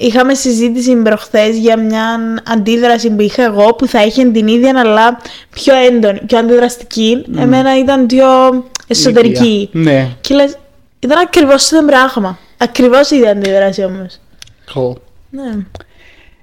Είχαμε 0.00 0.34
συζήτηση 0.34 0.96
προχθές 0.96 1.56
για 1.56 1.78
μια 1.78 2.18
αντίδραση 2.46 3.10
που 3.10 3.20
είχα 3.20 3.44
εγώ 3.44 3.74
που 3.74 3.86
θα 3.86 4.04
είχε 4.04 4.24
την 4.24 4.46
ίδια 4.46 4.80
αλλά 4.80 5.18
πιο 5.50 5.74
έντονη, 5.74 6.20
πιο 6.26 6.38
αντιδραστική. 6.38 7.24
Εμένα 7.38 7.78
ήταν 7.78 8.06
πιο 8.06 8.26
εσωτερική. 8.86 9.68
Ναι, 9.72 10.08
Και 10.20 10.34
λες, 10.34 10.56
ήταν 10.98 11.18
ακριβώς 11.18 11.68
το 11.68 11.76
ίδιο 11.76 11.88
πράγμα. 11.88 12.38
Ακριβώς 12.56 13.10
η 13.10 13.16
ίδια 13.16 13.30
αντίδραση 13.30 13.84
όμως. 13.84 14.18
cool. 14.74 14.92
Ναι. 15.30 15.52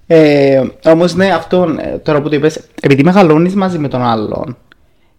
Ε, 0.08 0.62
Όμως, 0.84 1.16
ναι, 1.16 1.34
αυτό 1.34 1.76
ε, 1.80 1.98
τώρα 1.98 2.22
που 2.22 2.30
το 2.30 2.36
είπες, 2.36 2.60
επειδή 2.82 3.04
μεγαλώνεις 3.04 3.54
μαζί 3.56 3.78
με 3.78 3.88
τον 3.88 4.02
άλλον, 4.02 4.58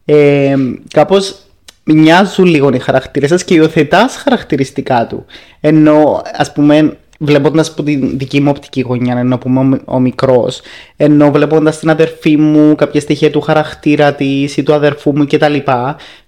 ε, 0.05 0.55
κάπως 0.91 1.37
μοιάζουν 1.85 2.45
λίγο 2.45 2.71
οι 2.75 2.79
χαρακτήρες 2.79 3.29
σας 3.29 3.45
και 3.45 3.55
υιοθετάς 3.55 4.17
χαρακτηριστικά 4.17 5.07
του. 5.07 5.25
Ενώ, 5.61 6.23
ας 6.37 6.53
πούμε, 6.53 6.97
βλέποντας 7.19 7.69
από 7.69 7.83
την 7.83 8.19
δική 8.19 8.41
μου 8.41 8.51
οπτική 8.51 8.81
γωνιά, 8.81 9.17
ενώ 9.19 9.39
που 9.39 9.49
είμαι 9.49 9.59
ο, 9.59 9.63
μι- 9.63 9.81
ο 9.85 10.01
μικρός, 10.01 10.61
ενώ 10.97 11.31
βλέποντας 11.31 11.79
την 11.79 11.91
αδερφή 11.91 12.37
μου, 12.37 12.75
κάποια 12.75 13.01
στοιχεία 13.01 13.31
του 13.31 13.41
χαρακτήρα 13.41 14.13
της 14.13 14.57
ή 14.57 14.63
του 14.63 14.75
αδερφού 14.75 15.17
μου 15.17 15.27
κτλ. 15.27 15.57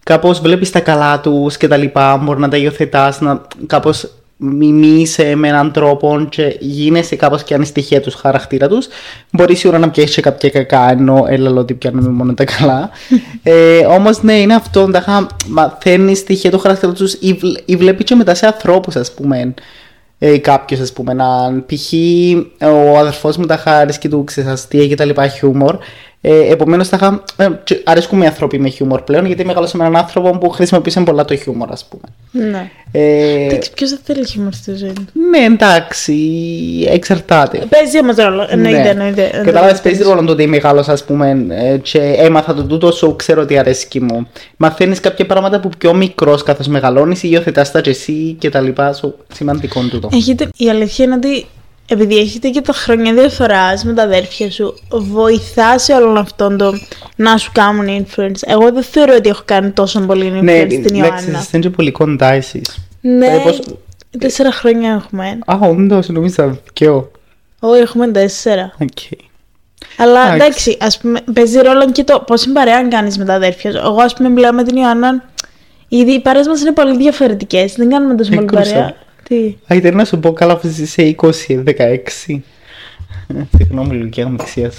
Κάπως 0.02 0.40
βλέπεις 0.40 0.70
τα 0.70 0.80
καλά 0.80 1.20
τους 1.20 1.56
κτλ. 1.56 1.84
Μπορεί 2.20 2.40
να 2.40 2.48
τα 2.48 2.56
υιοθετάς, 2.56 3.20
να 3.20 3.40
κάπως 3.66 4.08
μιμήσει 4.40 5.34
με 5.34 5.48
έναν 5.48 5.72
τρόπο 5.72 6.26
και 6.28 6.56
γίνεσαι 6.60 7.16
κάπως 7.16 7.42
και 7.42 7.54
ανιστοιχεία 7.54 8.00
τους 8.00 8.14
χαρακτήρα 8.14 8.68
τους 8.68 8.88
μπορεί 9.30 9.54
σίγουρα 9.54 9.78
να 9.78 9.90
πιέσεις 9.90 10.14
και 10.14 10.20
κάποια 10.20 10.50
κακά 10.50 10.90
ενώ 10.90 11.24
έλα 11.28 11.50
ότι 11.50 11.74
πιάνουμε 11.74 12.08
μόνο 12.08 12.34
τα 12.34 12.44
καλά 12.44 12.90
ε, 13.42 13.78
όμως 13.86 14.22
ναι 14.22 14.32
είναι 14.32 14.54
αυτό 14.54 14.90
μαθαίνει 15.48 16.14
στοιχεία 16.14 16.50
του 16.50 16.58
χαρακτήρα 16.58 16.92
τους 16.92 17.12
ή, 17.12 17.32
βλ- 17.32 17.58
ή 17.64 17.76
βλέπεις 17.76 18.04
και 18.04 18.14
μετά 18.14 18.34
σε 18.34 18.46
ανθρώπους 18.46 18.96
ας 18.96 19.12
πούμε 19.14 19.54
ε, 20.18 20.38
κάποιος, 20.38 20.80
ας 20.80 20.92
πούμε, 20.92 21.12
να 21.12 21.62
π.χ. 21.66 21.92
ο 22.64 22.98
αδερφός 22.98 23.36
μου 23.36 23.46
τα 23.46 23.56
χάρη 23.56 23.98
και 23.98 24.08
του 24.08 24.24
ξεσαστία 24.24 24.86
και 24.86 24.94
τα 24.94 25.04
λοιπά 25.04 25.28
χιούμορ. 25.28 25.78
Ε, 26.20 26.52
Επομένως, 26.52 26.90
ε, 27.36 27.48
και 27.64 27.80
αρέσκουν 27.84 28.22
οι 28.22 28.26
άνθρωποι 28.26 28.58
με 28.58 28.68
χιούμορ 28.68 29.02
πλέον, 29.02 29.26
γιατί 29.26 29.44
μεγάλωσα 29.44 29.76
με 29.76 29.84
έναν 29.84 29.96
άνθρωπο 29.96 30.38
που 30.38 30.48
χρησιμοποίησε 30.48 31.00
πολλά 31.00 31.24
το 31.24 31.36
χιούμορ, 31.36 31.70
ας 31.72 31.84
πούμε. 31.88 32.02
Ναι. 32.50 32.70
Ε, 32.92 33.44
Εντάξει, 33.44 33.72
ποιος 33.72 33.90
δεν 33.90 33.98
θέλει 34.04 34.26
χιούμορ 34.26 34.52
στη 34.52 34.74
ζωή 34.76 34.92
του; 34.92 35.04
ναι, 35.30 35.38
εντάξει, 35.38 36.14
εξαρτάται. 36.90 37.66
Παίζει 37.68 37.98
όμως 38.00 38.16
ρόλο. 38.16 38.46
Εννοείται, 38.50 38.82
Ναι. 38.82 38.88
εννοείται. 38.88 39.40
Κατάλαβες, 39.44 39.80
παίζει 39.80 40.02
ρόλο 40.02 40.24
το 40.24 40.32
ότι 40.32 40.46
μεγάλο, 40.46 40.84
ας 40.86 41.04
πούμε, 41.04 41.46
ε, 41.48 41.76
και 41.76 41.98
έμαθα 41.98 42.54
το 42.54 42.62
τούτο, 42.64 42.92
σου 42.92 43.16
ξέρω 43.16 43.42
ότι 43.42 43.58
αρέσκει 43.58 44.00
μου. 44.00 44.28
Μαθαίνεις 44.56 45.00
κάποια 45.00 45.26
πράγματα 45.26 45.60
που 45.60 45.68
πιο 45.78 45.94
μικρός 45.94 46.42
καθώς 46.42 46.66
μεγαλώνεις, 46.66 47.22
υιοθετάς 47.22 47.70
τα 47.70 47.80
και 47.80 47.90
εσύ 47.90 48.36
και 48.38 48.48
τα 48.50 48.60
λοιπά. 48.60 48.92
Σου 48.92 49.14
σημαντικό 49.34 49.80
τούτο. 49.90 50.08
Έχετε, 50.12 50.48
η 50.56 50.68
αλήθεια 50.70 51.04
είναι 51.04 51.14
ότι 51.14 51.46
επειδή 51.90 52.16
έχετε 52.18 52.48
και 52.48 52.60
τα 52.60 52.72
χρόνια 52.72 53.12
διαφορά 53.14 53.72
με 53.84 53.92
τα 53.92 54.02
αδέρφια 54.02 54.50
σου, 54.50 54.74
βοηθάς 54.90 55.82
σε 55.82 55.92
όλον 55.94 56.16
αυτόν 56.16 56.56
το 56.58 56.72
να 57.16 57.36
σου 57.36 57.50
κάνουν 57.54 57.86
influence. 58.04 58.40
Εγώ 58.46 58.72
δεν 58.72 58.82
θεωρώ 58.82 59.14
ότι 59.16 59.28
έχω 59.28 59.42
κάνει 59.44 59.70
τόσο 59.70 60.00
πολύ 60.00 60.32
influence 60.34 60.42
Ναι, 60.42 60.58
στην 60.58 60.78
εντάξει, 60.78 60.94
Ιωάννα. 60.94 61.38
είστε 61.38 61.58
και 61.58 61.70
πολύ 61.70 61.90
κοντά 61.90 62.32
εσείς. 62.32 62.78
Ναι, 63.00 63.26
Ε, 63.26 63.38
πώς- 63.42 63.60
τέσσερα 64.18 64.52
χρόνια 64.52 64.92
έχουμε. 64.92 65.38
Α, 65.46 65.58
όντως, 65.60 66.08
νόμιζα 66.08 66.58
πιο. 66.72 67.10
Όχι, 67.60 67.80
έχουμε 67.80 68.08
τέσσερα. 68.08 68.72
Οκ. 68.82 68.88
Αλλά 69.96 70.20
Εντάξει. 70.20 70.36
εντάξει, 70.36 70.76
ας 70.80 70.98
πούμε, 70.98 71.20
παίζει 71.32 71.58
ρόλο 71.58 71.90
και 71.92 72.04
το 72.04 72.22
πόση 72.26 72.50
παρέα 72.52 72.82
κάνεις 72.88 73.18
με 73.18 73.24
τα 73.24 73.34
αδέρφια 73.34 73.70
σου. 73.72 73.76
Εγώ, 73.78 74.00
ας 74.02 74.12
πούμε, 74.14 74.28
μιλάω 74.28 74.52
με 74.52 74.62
την 74.62 74.76
Ιωάννα. 74.76 75.24
Ήδη 75.88 76.12
οι 76.12 76.20
παρέες 76.20 76.42
μας 76.48 76.60
είναι 76.60 76.72
πολύ 76.72 76.96
διαφορετικές. 76.96 77.74
Δεν 77.74 77.88
κάνουμε 77.90 78.14
τόσο 78.14 78.30
πολύ 78.30 78.42
Έκρουσα. 78.52 78.72
παρέα. 78.72 78.94
Τι; 79.28 79.56
Α, 79.66 79.74
ήταν 79.76 79.96
να 79.96 80.04
σου 80.04 80.18
πω 80.18 80.32
καλά 80.32 80.56
που 80.56 80.66
είσαι 80.66 80.86
σε 80.86 81.16
20, 81.20 81.30
16. 81.64 81.70
Ε, 83.28 83.34
Συγγνώμη, 83.56 83.96
ηλικία 83.96 84.28
μου 84.28 84.36
δεξιά. 84.36 84.70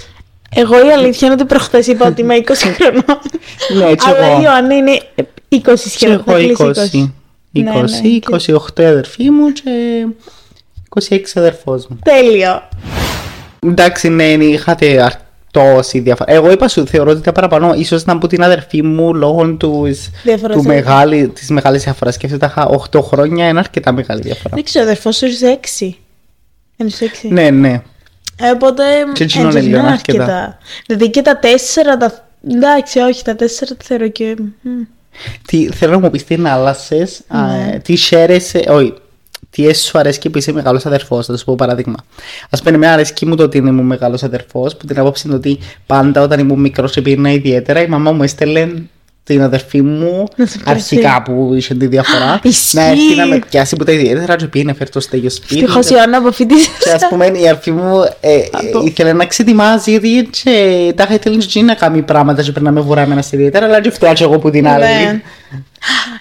Εγώ 0.54 0.86
η 0.86 0.90
αλήθεια 0.92 1.26
είναι 1.28 1.36
ότι 1.40 1.44
προχθές 1.44 1.86
είπα 1.86 2.06
ότι 2.06 2.20
είμαι 2.20 2.34
20 2.36 2.52
χρονών. 2.54 3.20
Ναι, 3.78 3.90
έτσι 3.90 4.08
Αλλά 4.08 4.26
η 4.28 4.30
εγώ. 4.30 4.42
Ιωάννα 4.42 4.74
είναι 4.76 5.00
20 5.16 5.24
Και 5.62 5.76
σχεδόν. 5.76 6.22
θα 6.26 6.32
εγώ 6.38 6.54
κλείσει 6.72 6.90
20. 6.92 6.98
20, 6.98 7.62
Ναι, 7.62 7.62
ναι, 7.62 8.18
28 8.46 8.56
αδερφοί 8.76 9.30
μου 9.30 9.52
και 9.52 10.06
26 11.08 11.18
αδερφός 11.34 11.86
μου. 11.86 11.98
Τέλειο. 12.04 12.68
Εντάξει, 13.66 14.08
ναι, 14.08 14.24
είχατε 14.32 15.02
αρ- 15.02 15.12
τόση 15.50 15.98
διαφορά. 15.98 16.32
Εγώ 16.32 16.50
είπα 16.50 16.68
σου, 16.68 16.86
θεωρώ 16.86 17.10
ότι 17.10 17.20
τα 17.20 17.32
παραπάνω 17.32 17.74
ίσως 17.74 18.04
να 18.04 18.12
από 18.12 18.26
την 18.26 18.42
αδερφή 18.42 18.82
μου 18.82 19.14
λόγω 19.14 19.52
του, 19.54 19.86
Διαφοράς 20.22 20.56
του 20.56 20.62
σε- 20.62 20.68
μεγάλη, 20.68 21.28
της 21.28 21.48
μεγάλης 21.50 21.82
διαφοράς. 21.82 22.14
Σκέφτεται 22.14 22.50
τα 22.54 22.66
8 22.90 23.00
χρόνια 23.02 23.48
είναι 23.48 23.58
αρκετά 23.58 23.92
μεγάλη 23.92 24.20
διαφορά. 24.20 24.54
Δεν 24.54 24.64
ξέρω, 24.64 24.84
αδερφός 24.84 25.16
σου 25.16 25.26
είσαι 25.26 25.58
6. 25.80 25.96
Είναι 26.76 26.90
σε 26.90 27.04
6. 27.04 27.28
Ναι, 27.30 27.50
ναι. 27.50 27.82
Ε, 28.42 28.50
οπότε. 28.50 28.82
Και 29.12 29.22
εκείνο 29.24 29.46
έτσι, 29.46 29.58
είναι 29.58 29.66
λίγο 29.68 29.80
είναι 29.80 29.90
αρκετά. 29.90 30.58
Δηλαδή 30.86 31.10
και 31.10 31.22
τα 31.22 31.38
4. 31.42 31.46
Τα... 31.98 32.28
Εντάξει, 32.50 32.98
όχι, 32.98 33.24
τα 33.24 33.32
4 33.32 33.36
τα 33.68 33.76
θεωρώ 33.82 34.08
και. 34.08 34.36
μ. 34.62 34.68
Τι, 35.46 35.66
θέλω 35.72 35.92
να 35.92 35.98
μου 35.98 36.10
πεις 36.10 36.24
τι 36.24 36.34
είναι 36.34 36.50
άλλασες, 36.50 37.20
Ναι. 37.28 37.78
τι 37.84 37.96
χαίρεσαι, 37.96 38.64
όχι, 38.68 38.94
τι 39.50 39.74
σου 39.74 39.98
αρέσκει 39.98 40.30
που 40.30 40.38
είσαι 40.38 40.52
μεγάλος 40.52 40.86
αδερφός, 40.86 41.26
θα 41.26 41.36
σου 41.36 41.44
πω 41.44 41.54
παράδειγμα. 41.54 41.96
Ας 42.50 42.62
πούμε, 42.62 42.74
εμένα 42.74 42.92
αρέσκει 42.92 43.26
μου 43.26 43.36
το 43.36 43.42
ότι 43.42 43.58
ήμουν 43.58 43.86
μεγάλος 43.86 44.22
αδερφός, 44.22 44.76
που 44.76 44.86
την 44.86 44.98
άποψη 44.98 45.26
είναι 45.26 45.36
ότι 45.36 45.58
πάντα 45.86 46.22
όταν 46.22 46.38
ήμουν 46.38 46.60
μικρός 46.60 46.96
επίρνα 46.96 47.32
ιδιαίτερα, 47.32 47.82
η 47.82 47.86
μαμά 47.86 48.12
μου 48.12 48.22
έστελνε 48.22 48.88
την 49.32 49.42
αδερφή 49.42 49.82
μου 49.82 50.28
Να 50.36 50.46
σε 50.46 50.58
πιάσει. 50.58 50.70
αρχικά 50.96 51.22
που 51.22 51.52
είχε 51.54 51.74
τη 51.74 51.86
διαφορά 51.86 52.40
Ισχύει. 52.42 52.76
να 52.76 52.82
έρθει 52.84 53.14
να 53.16 53.26
με 53.26 53.38
πιάσει 53.50 53.76
που 53.76 53.84
τα 53.84 53.92
ιδιαίτερα 53.92 54.36
και 54.36 54.46
πήγαινε 54.46 54.72
φέρει 54.74 54.90
το 54.90 55.00
στέγιο 55.00 55.30
σπίτι 55.30 55.54
Ευτυχώς 55.60 55.86
η 55.88 55.92
Ιωάννα 55.94 56.16
αποφύτησε. 56.16 56.68
και 56.84 56.90
ας 56.90 57.08
πούμε 57.08 57.26
η 57.26 57.48
αρφή 57.48 57.70
μου 57.72 58.02
ε, 58.20 58.34
ε, 58.34 58.40
ήθελε 58.84 59.12
να 59.12 59.26
ξετοιμάζει 59.26 59.90
γιατί 59.90 60.28
και 60.42 60.92
τα 60.96 61.02
είχα 61.02 61.14
ήθελε 61.14 61.36
και 61.36 61.62
να 61.62 61.74
κάνει 61.74 62.02
πράγματα 62.02 62.42
και 62.42 62.52
περνάμε 62.52 62.80
βουράμενας 62.80 63.32
ιδιαίτερα 63.32 63.66
αλλά 63.66 63.80
και 63.80 63.90
φτιάξω 63.90 64.24
εγώ 64.24 64.38
που 64.38 64.50
την 64.50 64.66
άλλη. 64.68 64.84
Ναι. 64.84 65.20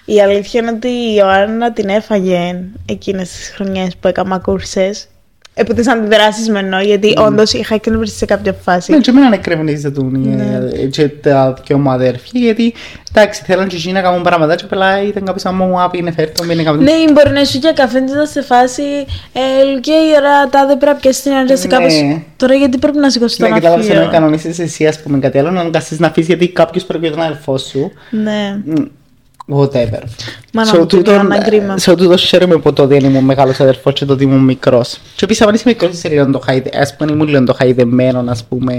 Η 0.06 0.22
αλήθεια 0.22 0.62
είναι 0.62 0.72
ότι 0.72 0.88
η 0.88 1.16
Ιωάννα 1.18 1.72
την 1.74 1.90
έφαγε 1.90 2.56
εκείνες 2.86 3.30
τις 3.30 3.52
χρονιές 3.56 3.96
που 4.00 4.08
έκανα 4.08 4.38
κούρσες. 4.40 5.08
Επί 5.54 5.74
τις 5.74 5.88
αντιδράσεις 5.88 6.50
με 6.50 6.60
εννοώ, 6.60 6.80
γιατί 6.80 7.14
όντως 7.18 7.54
είχα 7.54 7.76
εκνευριστεί 7.76 8.18
σε 8.18 8.26
κάποια 8.26 8.54
φάση. 8.54 8.92
Ναι, 8.92 8.98
και 9.00 9.10
εμένα 9.10 9.34
εκρεμνίζεται 9.36 10.00
του 10.00 10.12
ε, 10.82 10.86
και 10.86 11.08
τα 11.10 11.54
δυο 11.66 11.78
μου 11.78 11.90
αδέρφια 11.92 12.40
γιατί 12.42 12.74
εντάξει 13.16 13.44
θέλαν 13.46 13.68
και 13.68 13.76
εκείνοι 13.76 13.94
να 13.94 14.02
κάνουν 14.02 14.22
πράγματα 14.24 14.56
και 14.56 14.64
απλά 14.66 15.04
ήταν 15.04 15.24
κάποιος 15.26 15.46
άμα 15.46 15.66
μου 15.66 15.82
άπη 15.82 15.98
είναι 15.98 16.12
φέρτο 16.12 16.44
μην 16.44 16.52
είναι 16.60 16.64
κάποιος 16.64 16.84
Ναι, 16.84 17.12
μπορεί 17.12 17.30
να 17.30 17.46
σου 17.46 17.58
για 17.58 17.72
καφέ 17.72 18.00
να 18.00 18.26
σε 18.26 18.42
φάση. 18.42 18.82
Ε, 19.34 19.74
Λουκέ, 19.74 19.92
η 19.92 20.12
ώρα 20.18 20.48
τα 20.50 20.66
δεν 20.68 20.78
πρέπει 20.78 20.94
να 20.96 21.00
πιάσεις 21.02 21.24
την 21.24 21.32
ώρα 21.32 21.58
σε 21.58 21.68
Ναι. 21.68 21.74
κάπως. 21.74 21.94
Τώρα 22.36 22.54
γιατί 22.54 22.78
πρέπει 22.78 22.98
να 22.98 23.10
σηκώσει 23.10 23.42
Ναι, 23.42 23.48
τον 23.48 23.56
κατάλαβες 23.58 23.90
ενώ 23.90 24.00
αφείο. 24.00 24.12
κανονίσεις 24.12 24.60
εσύ 24.60 24.88
ας 24.88 25.00
πούμε 25.02 25.20
κάτι 25.20 25.38
άλλο 25.38 25.52
να 25.52 25.60
αναγκαστείς 25.60 26.00
να 26.00 26.08
αφήσεις 26.08 26.28
γιατί 26.28 26.48
κάποιος 26.50 26.84
πρέπει 26.86 27.10
να 27.10 27.14
είναι 27.16 27.26
αδερφός 27.26 27.62
σου 27.62 27.92
Ναι. 28.10 28.58
Μ, 29.52 29.62
Whatever. 29.62 30.02
Μάνα 30.54 30.72
So, 30.74 30.78
μου, 30.78 30.86
την 30.86 30.98
τούτον- 30.98 31.14
Ιωάννα, 31.14 31.38
κρίμα. 31.44 31.76
so, 31.80 31.94
τούτος 31.98 32.24
χαίρομαι 32.24 32.58
που 32.58 32.74
το 32.74 32.88
δεν 32.88 33.00
ήμουν 33.00 33.24
μεγάλος 33.24 33.60
αδερφός 33.60 33.94
και 33.94 34.06
το 34.06 34.14
ότι 34.14 34.24
ήμουν 34.24 34.40
μικρός. 34.44 34.98
Και 35.16 35.24
επίσης 35.26 35.46
αν 35.48 35.54
είσαι 35.54 35.64
μικρός 35.68 35.92
είσαι 35.92 36.08
λίγο 36.08 36.32
το 36.32 36.40
χαϊδε... 36.40 36.70
Ας 36.80 36.96
πούμε 36.96 37.12
ήμουν 37.12 37.28
λίγο 37.28 37.44
το 37.44 37.54
χαϊδεμένο 37.54 38.24
ας 38.28 38.44
πούμε 38.44 38.74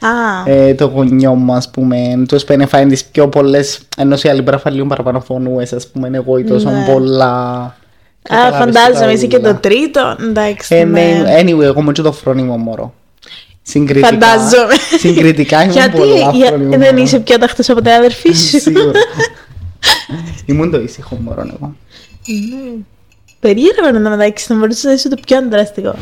Α, 0.00 0.50
ε, 0.50 0.74
το 0.74 0.84
γονιό 0.86 1.34
μου 1.34 1.52
ας 1.52 1.70
πούμε 1.70 1.98
τους 2.28 2.44
πένε 2.44 2.66
φάει 2.66 2.86
τις 2.86 3.04
πιο 3.04 3.28
πολλές 3.28 3.78
ενώ 3.96 4.16
σε 4.16 4.28
άλλη 4.30 4.42
πράγμα 4.42 4.70
λίγο 4.70 4.86
παραπάνω 4.86 5.20
φωνούες 5.20 5.72
ας 5.72 5.86
πούμε 5.86 6.10
εγώ 6.12 6.38
ή 6.38 6.44
τόσο 6.44 6.70
Ναι. 6.70 6.84
πολλά 6.92 7.32
α, 7.64 7.72
Καταλάβεις 8.22 8.58
φαντάζομαι, 8.58 9.06
τα 9.06 9.12
είσαι 9.12 9.26
και 9.26 9.36
ούλα. 9.36 9.52
το 9.54 9.60
τρίτο. 9.60 10.16
Εντάξει, 10.20 10.74
Ε, 10.74 10.84
ναι. 10.84 11.00
ναι, 11.00 11.40
anyway, 11.40 11.60
εγώ 11.62 11.80
ήμουν 11.80 11.92
και 11.92 12.02
το 12.02 12.12
φρόνιμο 12.12 12.56
μωρό. 12.56 12.94
Συγκριτικά. 13.62 14.06
Φαντάζομαι. 14.08 14.74
Συγκριτικά 14.98 15.62
ήμουν 15.62 15.72
Γιατί; 15.74 15.96
πολλά 15.98 16.30
για- 16.30 16.46
φρόνιμο 16.46 16.70
δεν 16.70 16.80
μωρό. 16.80 17.02
είσαι 17.02 17.18
πιο 17.18 17.38
ταχτός 17.38 17.68
από 17.70 17.82
τα 17.82 17.94
αδερφή 17.94 18.32
σου. 18.32 18.60
Σίγουρα. 18.60 18.90
Ήμουν 20.46 20.70
το 20.70 20.80
ήσυχο 20.80 21.16
μωρό 21.16 21.40
εγώ. 21.40 21.74
Περίεργο 23.40 23.90
να 23.90 24.10
μεταξύ 24.10 24.52
να 24.52 24.58
μπορούσε 24.58 24.86
να 24.86 24.92
είσαι 24.94 25.08
το 25.08 25.16
πιο 25.26 25.36
αντιδραστικό. 25.36 25.94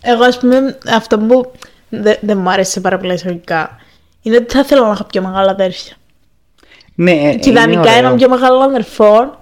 Εγώ, 0.00 0.24
ας 0.24 0.38
πούμε, 0.38 0.78
αυτό 0.94 1.18
που 1.18 1.52
δεν 1.88 2.16
δεν 2.20 2.38
μου 2.38 2.50
άρεσε 2.50 2.80
πάρα 2.80 2.98
πολύ 2.98 3.12
εισαγωγικά 3.12 3.78
είναι 4.22 4.36
ότι 4.36 4.52
θα 4.52 4.60
ήθελα 4.60 4.86
να 4.86 4.90
έχω 4.90 5.04
πιο 5.04 5.22
μεγάλα 5.22 5.50
αδέρφια. 5.50 5.94
Ναι, 6.94 7.10
ε, 7.10 7.16
Και 7.16 7.50
είναι 7.50 7.58
ιδανικά 7.60 7.80
ωραίο. 7.80 7.94
έναν 7.94 8.16
πιο 8.16 8.28
μεγάλο 8.28 8.58
αδερφό 8.58 9.38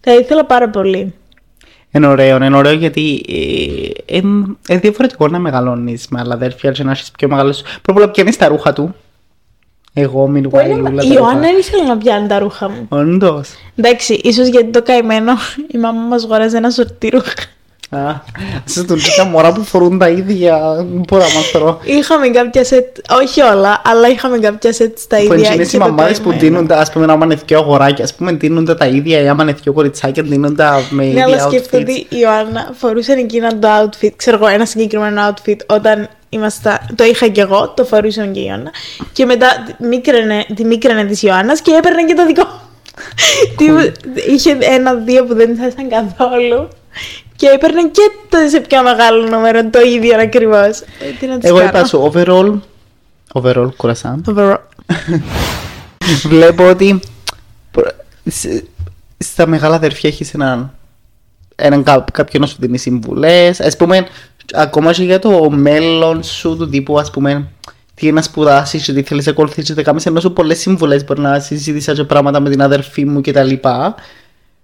θα 0.00 0.14
ήθελα 0.14 0.44
πάρα 0.44 0.68
πολύ. 0.68 1.14
Είναι 1.90 2.06
ωραίο, 2.06 2.36
είναι 2.36 2.56
ωραίο 2.56 2.72
γιατί 2.72 3.24
ε, 4.06 4.16
ε, 4.16 4.22
ε, 4.68 4.78
διαφορετικό 4.78 5.28
να 5.28 5.38
μεγαλώνεις 5.38 6.08
με 6.08 6.20
άλλα 6.20 6.34
αδέρφια 6.34 6.70
και 6.72 6.84
να 6.84 6.90
έχεις 6.90 7.10
πιο 7.10 7.28
μεγάλος... 7.28 7.62
Πρώτα 7.62 7.80
απ' 7.86 7.96
όλα 7.96 8.10
πιάνεις 8.10 8.36
τα 8.36 8.48
ρούχα 8.48 8.72
του. 8.72 8.94
Εγώ, 9.94 10.26
μην 10.28 10.48
Που 10.50 10.58
είναι- 10.58 10.74
ούλα 10.74 11.02
Η 11.02 11.08
τα 11.08 11.14
Ιωάννα 11.14 11.32
ρούχα. 11.32 11.40
δεν 11.40 11.58
ήθελε 11.58 11.82
να 11.82 11.96
πιάνει 11.98 12.28
τα 12.28 12.38
ρούχα 12.38 12.68
μου. 12.68 12.86
Όντως. 12.88 13.48
Εντάξει, 13.76 14.14
ίσως 14.14 14.46
γιατί 14.46 14.66
το 14.70 14.82
καημένο 14.82 15.32
η 15.72 15.78
μαμά 15.78 16.00
μας 16.00 16.24
αγοράζει 16.24 16.56
ένα 16.56 16.70
σορτί 16.70 17.08
ρούχα. 17.08 17.32
Α, 17.90 18.14
σε 18.64 18.84
του 18.84 18.96
τα 19.16 19.24
μωρά 19.24 19.52
που 19.52 19.62
φορούν 19.64 19.98
τα 19.98 20.08
ίδια, 20.08 20.74
δεν 20.76 20.86
μπορώ 21.08 21.22
να 21.22 21.28
μαθαίνω. 21.34 21.78
Είχαμε 21.84 22.28
κάποια 22.28 22.64
σετ, 22.64 22.96
όχι 23.20 23.40
όλα, 23.42 23.82
αλλά 23.84 24.08
είχαμε 24.08 24.38
κάποια 24.38 24.72
σετ 24.72 24.98
στα 24.98 25.16
Που 25.16 25.32
ίδια. 25.32 25.52
είναι 25.52 25.62
οι 25.62 25.66
και 25.66 25.78
το 25.78 25.84
μαμάδες 25.84 26.18
που 26.20 26.28
καημένο. 26.28 26.40
δίνουν 26.50 26.66
τα, 26.66 26.76
ας 26.76 26.92
πούμε, 26.92 27.12
άμα 27.12 27.24
είναι 27.24 27.38
δυο 27.46 27.58
αγοράκια, 27.58 28.04
ας 28.04 28.14
πούμε, 28.14 28.32
δίνουν 28.32 28.64
τα 28.64 28.74
τα 28.76 28.86
ίδια, 28.86 29.20
ή 29.22 29.28
άμα 29.28 29.42
είναι 29.42 29.52
δυο 29.62 29.72
κοριτσάκια, 29.72 30.22
δίνουν 30.22 30.56
τα 30.56 30.80
με 30.90 31.04
Ναι, 31.04 31.22
αλλά 31.22 31.34
ίδια 31.34 31.46
σκέφτομαι 31.48 31.82
outfits. 31.82 31.86
ότι 31.90 32.06
η 32.16 32.18
Ιωάννα 32.22 32.70
φορούσε 32.78 33.12
εκείνα 33.12 33.58
το 33.58 33.68
outfit, 33.82 34.10
ξέρω 34.16 34.36
εγώ, 34.36 34.46
ένα 34.46 34.64
συγκεκριμένο 34.66 35.20
outfit 35.34 35.56
όταν 35.66 36.08
ήμασταν, 36.34 36.78
το 36.94 37.04
είχα 37.04 37.28
και 37.28 37.40
εγώ, 37.40 37.68
το 37.76 37.84
φορούσε 37.84 38.26
και 38.26 38.40
η 38.40 38.44
Ιωάννα 38.48 38.70
και 39.12 39.26
μετά 39.26 39.76
μίκραινε, 39.78 40.46
τη 40.54 40.64
μίκραινε 40.64 41.04
της 41.04 41.22
Ιωάννας 41.22 41.60
και 41.60 41.70
έπαιρνε 41.74 42.04
και 42.04 42.14
το 42.14 42.26
δικό 42.26 42.44
μου. 42.44 42.60
Τι- 43.56 43.92
Είχε 44.32 44.56
ένα-δύο 44.60 45.24
που 45.24 45.34
δεν 45.34 45.52
ήσασταν 45.52 45.88
καθόλου 45.88 46.68
και 47.36 47.46
έπαιρνε 47.48 47.82
και 47.82 48.10
το 48.28 48.36
σε 48.48 48.60
πιο 48.60 48.82
μεγάλο 48.82 49.26
νούμερο 49.26 49.64
το 49.70 49.80
ίδιο 49.80 50.18
ακριβώς. 50.20 50.80
Ε, 50.80 50.84
Τι 51.20 51.26
να 51.26 51.38
της 51.38 51.48
Εγώ 51.48 51.58
κάνω. 51.58 51.68
είπα 51.70 51.84
σου, 51.84 52.12
overall, 52.14 52.58
overall, 53.42 53.68
κουρασάν, 53.76 54.24
Overall. 54.28 54.56
βλέπω 56.28 56.68
ότι 56.68 57.00
προ- 57.70 57.94
σε- 58.24 58.64
στα 59.18 59.46
μεγάλα 59.46 59.74
αδερφιά 59.74 60.08
έχεις 60.10 60.34
έναν, 60.34 60.74
έναν 61.56 61.82
κά- 61.82 62.10
κάποιον 62.12 62.42
να 62.42 62.48
σου 62.48 62.56
δίνει 62.58 62.78
συμβουλές, 62.78 63.60
ας 63.60 63.76
πούμε, 63.76 64.06
ακόμα 64.52 64.92
και 64.92 65.02
για 65.04 65.18
το 65.18 65.50
μέλλον 65.50 66.22
σου 66.22 66.56
του 66.56 66.68
τύπου, 66.68 66.98
ας 66.98 67.10
πούμε, 67.10 67.48
τι 67.94 68.12
να 68.12 68.22
σπουδάσεις 68.22 68.84
και 68.84 68.92
τι 68.92 69.02
θέλεις 69.02 69.26
να 69.26 69.32
ακολουθήσεις, 69.32 69.74
και 69.74 69.82
κάνεις 69.82 70.06
ενώ 70.06 70.20
σου 70.20 70.32
πολλές 70.32 70.58
συμβουλές 70.58 71.04
μπορεί 71.04 71.20
να 71.20 71.40
συζήτησα 71.40 71.94
και 71.94 72.04
πράγματα 72.04 72.40
με 72.40 72.50
την 72.50 72.62
αδερφή 72.62 73.04
μου 73.04 73.20
κτλ. 73.20 73.54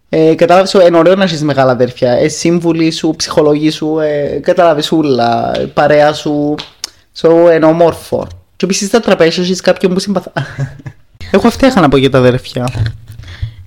Ε, 0.09 0.35
Κατάλαβες 0.35 0.71
σου, 0.71 0.81
είναι 0.81 0.97
ωραίο 0.97 1.15
να 1.15 1.25
έχεις 1.25 1.43
μεγάλα 1.43 1.73
αδέρφια. 1.73 2.13
Ε, 2.13 2.29
σύμβουλοι 2.29 2.91
σου, 2.91 3.15
ψυχολογοί 3.17 3.71
σου, 3.71 3.99
ε, 3.99 4.41
κατάλαβες 4.43 4.93
ούλα, 4.93 5.53
παρέα 5.75 6.13
σου. 6.13 6.55
So, 7.21 7.29
είναι 7.55 7.67
όμορφο. 7.67 8.27
Και 8.57 8.65
επίσης 8.65 8.89
στα 8.89 9.01
τραπέζια 9.01 9.43
έχεις 9.43 9.61
κάποιον 9.61 9.95
που 9.95 10.01
συμπαθά. 10.01 10.33
Εγώ 11.33 11.47
αυτά 11.47 11.67
είχα 11.67 11.81
να 11.81 11.89
πω 11.89 11.97
για 11.97 12.11
τα 12.11 12.19
αδέρφια. 12.19 12.69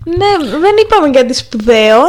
Ναι, 0.03 0.49
δεν 0.49 0.75
είπαμε 0.83 1.09
κάτι 1.09 1.33
σπουδαίο. 1.33 1.99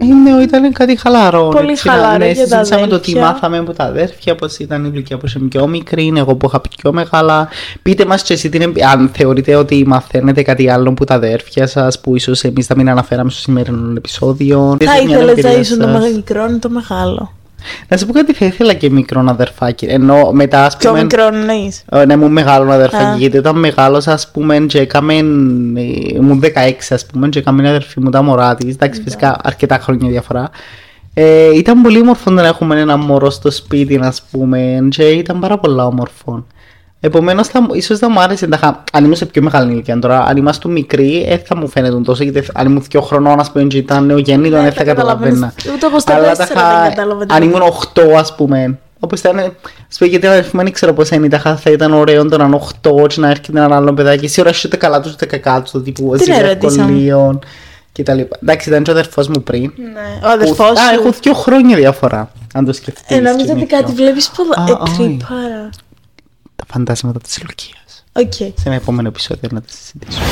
Είναι, 0.00 0.42
ήταν 0.42 0.72
κάτι 0.72 0.96
χαλαρό. 0.96 1.48
Πολύ 1.48 1.70
έτσι, 1.70 1.88
χαλαρό 1.88 2.18
ναι, 2.18 2.30
για 2.30 2.48
τα 2.48 2.56
συζήτησαμε 2.58 2.86
το 2.86 2.98
τι 3.00 3.10
αδέρφια. 3.10 3.32
μάθαμε 3.32 3.58
από 3.58 3.72
τα 3.72 3.84
αδέρφια, 3.84 4.34
πώς 4.34 4.58
ήταν 4.58 4.84
η 4.84 4.90
Λουκία 4.94 5.16
που 5.18 5.26
είσαι 5.26 5.38
πιο 5.38 5.66
μικρή, 5.66 6.12
εγώ 6.16 6.34
που 6.34 6.46
είχα 6.46 6.60
πιο 6.60 6.92
μεγάλα. 6.92 7.48
Πείτε 7.82 8.04
μας 8.04 8.22
και 8.22 8.32
εσύ 8.32 8.48
την, 8.48 8.62
εμπει- 8.62 8.82
αν 8.84 9.10
θεωρείτε 9.12 9.54
ότι 9.54 9.84
μαθαίνετε 9.86 10.42
κάτι 10.42 10.70
άλλο 10.70 10.88
από 10.88 11.04
τα 11.04 11.14
αδέρφια 11.14 11.66
σας, 11.66 12.00
που 12.00 12.16
ίσως 12.16 12.44
εμείς 12.44 12.66
θα 12.66 12.76
μην 12.76 12.90
αναφέραμε 12.90 13.30
στο 13.30 13.40
σημερινό 13.40 13.92
επεισόδιο. 13.96 14.68
Θα 14.70 14.76
Πείτε 14.76 14.90
μια 14.92 15.02
ήθελε 15.02 15.24
να 15.24 15.30
εμπειρία 15.30 15.58
ήσουν 15.58 15.78
το 15.78 15.88
σας. 15.88 16.12
μικρό 16.14 16.46
ή 16.54 16.58
το 16.58 16.68
μεγάλο. 16.70 17.32
Να 17.88 17.96
σου 17.96 18.06
πω 18.06 18.12
κάτι, 18.12 18.32
θα 18.34 18.44
ήθελα 18.46 18.72
και 18.72 18.90
μικρό 18.90 19.24
αδερφάκι. 19.28 19.84
Ενώ 19.86 20.30
μετά, 20.32 20.64
ας 20.64 20.76
Πιο 20.76 20.90
πούμε. 20.90 21.02
μικρό 21.02 21.26
εννοείς. 21.26 21.82
ε, 21.90 22.04
Ναι, 22.04 22.16
μου 22.16 22.28
μεγάλο 22.30 22.70
Α. 22.70 22.74
αδερφάκι. 22.74 23.18
Γιατί 23.18 23.38
όταν 23.38 23.58
μεγάλος, 23.58 24.06
ας 24.06 24.30
πούμε, 24.30 24.58
και 24.58 24.78
έκαμε. 24.80 25.14
ε, 25.14 25.22
Ήμουν 26.14 26.40
16, 26.40 26.94
ας 26.94 27.06
πούμε, 27.06 27.28
και 27.28 27.38
έκαμε 27.38 27.68
αδερφή 27.68 28.00
μου 28.00 28.10
τα 28.10 28.22
μωρά 28.22 28.54
τη. 28.54 28.68
Εντάξει, 28.68 29.02
φυσικά 29.02 29.36
αρκετά 29.42 29.78
χρόνια 29.78 30.08
διαφορά. 30.08 30.50
Ε, 31.14 31.54
ήταν 31.56 31.82
πολύ 31.82 32.00
όμορφο 32.00 32.30
να 32.30 32.46
έχουμε 32.46 32.80
ένα 32.80 32.96
μωρό 32.96 33.30
στο 33.30 33.50
σπίτι, 33.50 34.00
ας 34.02 34.22
πούμε, 34.30 34.86
και 34.90 35.02
ήταν 35.02 35.40
πάρα 35.40 35.58
πολλά 35.58 35.86
όμορφο. 35.86 36.46
Επομένως, 37.00 37.48
ίσως 37.72 37.98
θα 37.98 38.10
μου 38.10 38.20
άρεσε. 38.20 38.46
τάχα- 38.46 38.84
Αν 38.92 39.04
ήμουν 39.04 39.16
σε 39.16 39.26
πιο 39.26 39.42
μεγάλη 39.42 39.72
ηλικία 39.72 39.98
τώρα, 39.98 40.24
αν 40.24 40.36
ήμασταν 40.36 40.72
μικροί, 40.72 41.24
δεν 41.28 41.40
θα 41.44 41.56
μου 41.56 41.68
φαίνεται 41.68 42.00
τόσο. 42.00 42.22
Γιατί 42.22 42.46
αν 42.54 42.66
ήμουν 42.66 42.84
δύο 42.90 43.00
χρονών, 43.00 43.40
ας 43.40 43.50
πούμε, 43.50 43.64
και 43.64 43.76
ήταν 43.76 44.06
νεογέννητο, 44.06 44.56
Ναι, 44.56 44.62
δεν 44.62 44.72
θα 44.72 44.78
θα 44.78 44.84
καταλαβαίνα. 44.84 45.30
καταλαβαίνεις. 45.30 45.74
Ούτε 45.74 45.86
εγώ 45.86 45.98
στα 46.00 46.14
Αλλά 46.14 46.26
τέσσερα 46.34 46.60
τάχα, 46.60 46.80
δεν 46.80 46.88
κατάλαβα 46.88 47.26
τι 47.26 47.34
Αν 47.34 47.42
είναι. 47.42 47.50
ήμουν 47.56 47.62
8, 47.68 48.02
ας 48.18 48.34
πούμε. 48.34 48.78
Όπως 49.00 49.20
ήταν. 49.20 49.38
Σου 49.92 49.98
πω 49.98 50.04
γιατί 50.04 50.26
ο 50.26 50.30
αδερφή 50.30 50.56
μου 50.56 50.62
δεν 50.62 50.72
ξέρω 50.72 50.92
πώς 50.92 51.10
είναι. 51.10 51.28
τάχα 51.28 51.56
Θα 51.56 51.70
ήταν 51.70 51.92
ωραίο 51.92 52.28
το 52.28 52.36
να 52.36 52.44
είναι 52.44 52.54
8 52.56 53.06
και 53.06 53.20
να 53.20 53.28
έρχεται 53.30 53.60
ένα 53.64 53.76
άλλο 53.76 53.92
παιδάκι. 53.94 54.26
Σίγουρα 54.28 54.52
ούτε 54.64 54.76
καλά 54.76 55.00
τους 55.00 55.12
ούτε 55.12 55.26
κακά 55.26 55.62
τους. 55.62 55.70
Το 55.70 55.80
τύπου 55.80 56.16
Την 56.16 56.32
εσύ 56.32 56.42
ερώτησα. 56.44 56.80
ευκολίων 56.82 57.38
και 57.92 58.02
τα 58.02 58.14
λοιπά. 58.14 58.36
Εντάξει, 58.42 58.68
ήταν 58.68 58.82
και 58.82 58.90
ο 58.90 58.92
αδερφός 58.92 59.28
μου 59.28 59.42
πριν. 59.42 59.60
Ναι. 59.76 60.26
Ο 60.26 60.28
αδερφός 60.28 60.56
Που- 60.56 60.62
Α, 60.64 60.76
σου. 60.92 61.00
έχω 61.00 61.10
δύο 61.22 61.32
χρόνια 61.34 61.76
διαφορά. 61.76 62.30
Αν 62.54 62.64
το 62.64 62.72
σκεφτείς. 62.72 63.16
Ε, 63.16 63.20
νόμιζα 63.20 63.52
ότι 63.52 63.66
κάτι 63.66 63.92
βλέπεις 63.92 64.30
πολλά. 64.36 64.54
Α, 64.58 64.72
Ε, 64.72 64.76
όχι. 64.90 64.96
τρύπαρα. 64.96 65.68
Τα 66.58 66.64
φαντάσματα 66.72 67.18
της 67.18 67.42
Λουκίας. 67.42 68.04
Οκ. 68.12 68.32
Σε 68.32 68.52
ένα 68.64 68.74
επόμενο 68.74 69.08
επεισόδιο 69.08 69.48
να 69.52 69.60
τα 69.60 69.66
συζητήσουμε. 69.68 70.26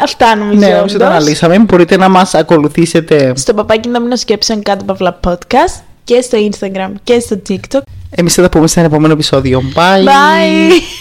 Αυτά 0.00 0.36
νομίζω. 0.36 0.58
Ναι, 0.58 0.74
νομίζω 0.74 0.98
το 0.98 1.04
όντως. 1.04 1.16
αναλύσαμε. 1.16 1.58
Μπορείτε 1.58 1.96
να 1.96 2.08
μας 2.08 2.34
ακολουθήσετε. 2.34 3.32
Στο 3.36 3.54
παπάκι 3.54 3.88
να 3.88 4.00
μην 4.00 4.16
σκέψουν 4.16 4.62
κάτι 4.62 4.84
παύλα 4.84 5.20
podcast 5.24 5.82
και 6.04 6.20
στο 6.20 6.38
Instagram 6.50 6.92
και 7.04 7.20
στο 7.20 7.40
TikTok. 7.48 7.80
Εμείς 8.10 8.34
θα 8.34 8.42
τα 8.42 8.48
πούμε 8.48 8.66
σε 8.66 8.80
ένα 8.80 8.88
επόμενο 8.88 9.12
επεισόδιο. 9.12 9.62
Bye! 9.74 10.04
Bye! 10.04 10.97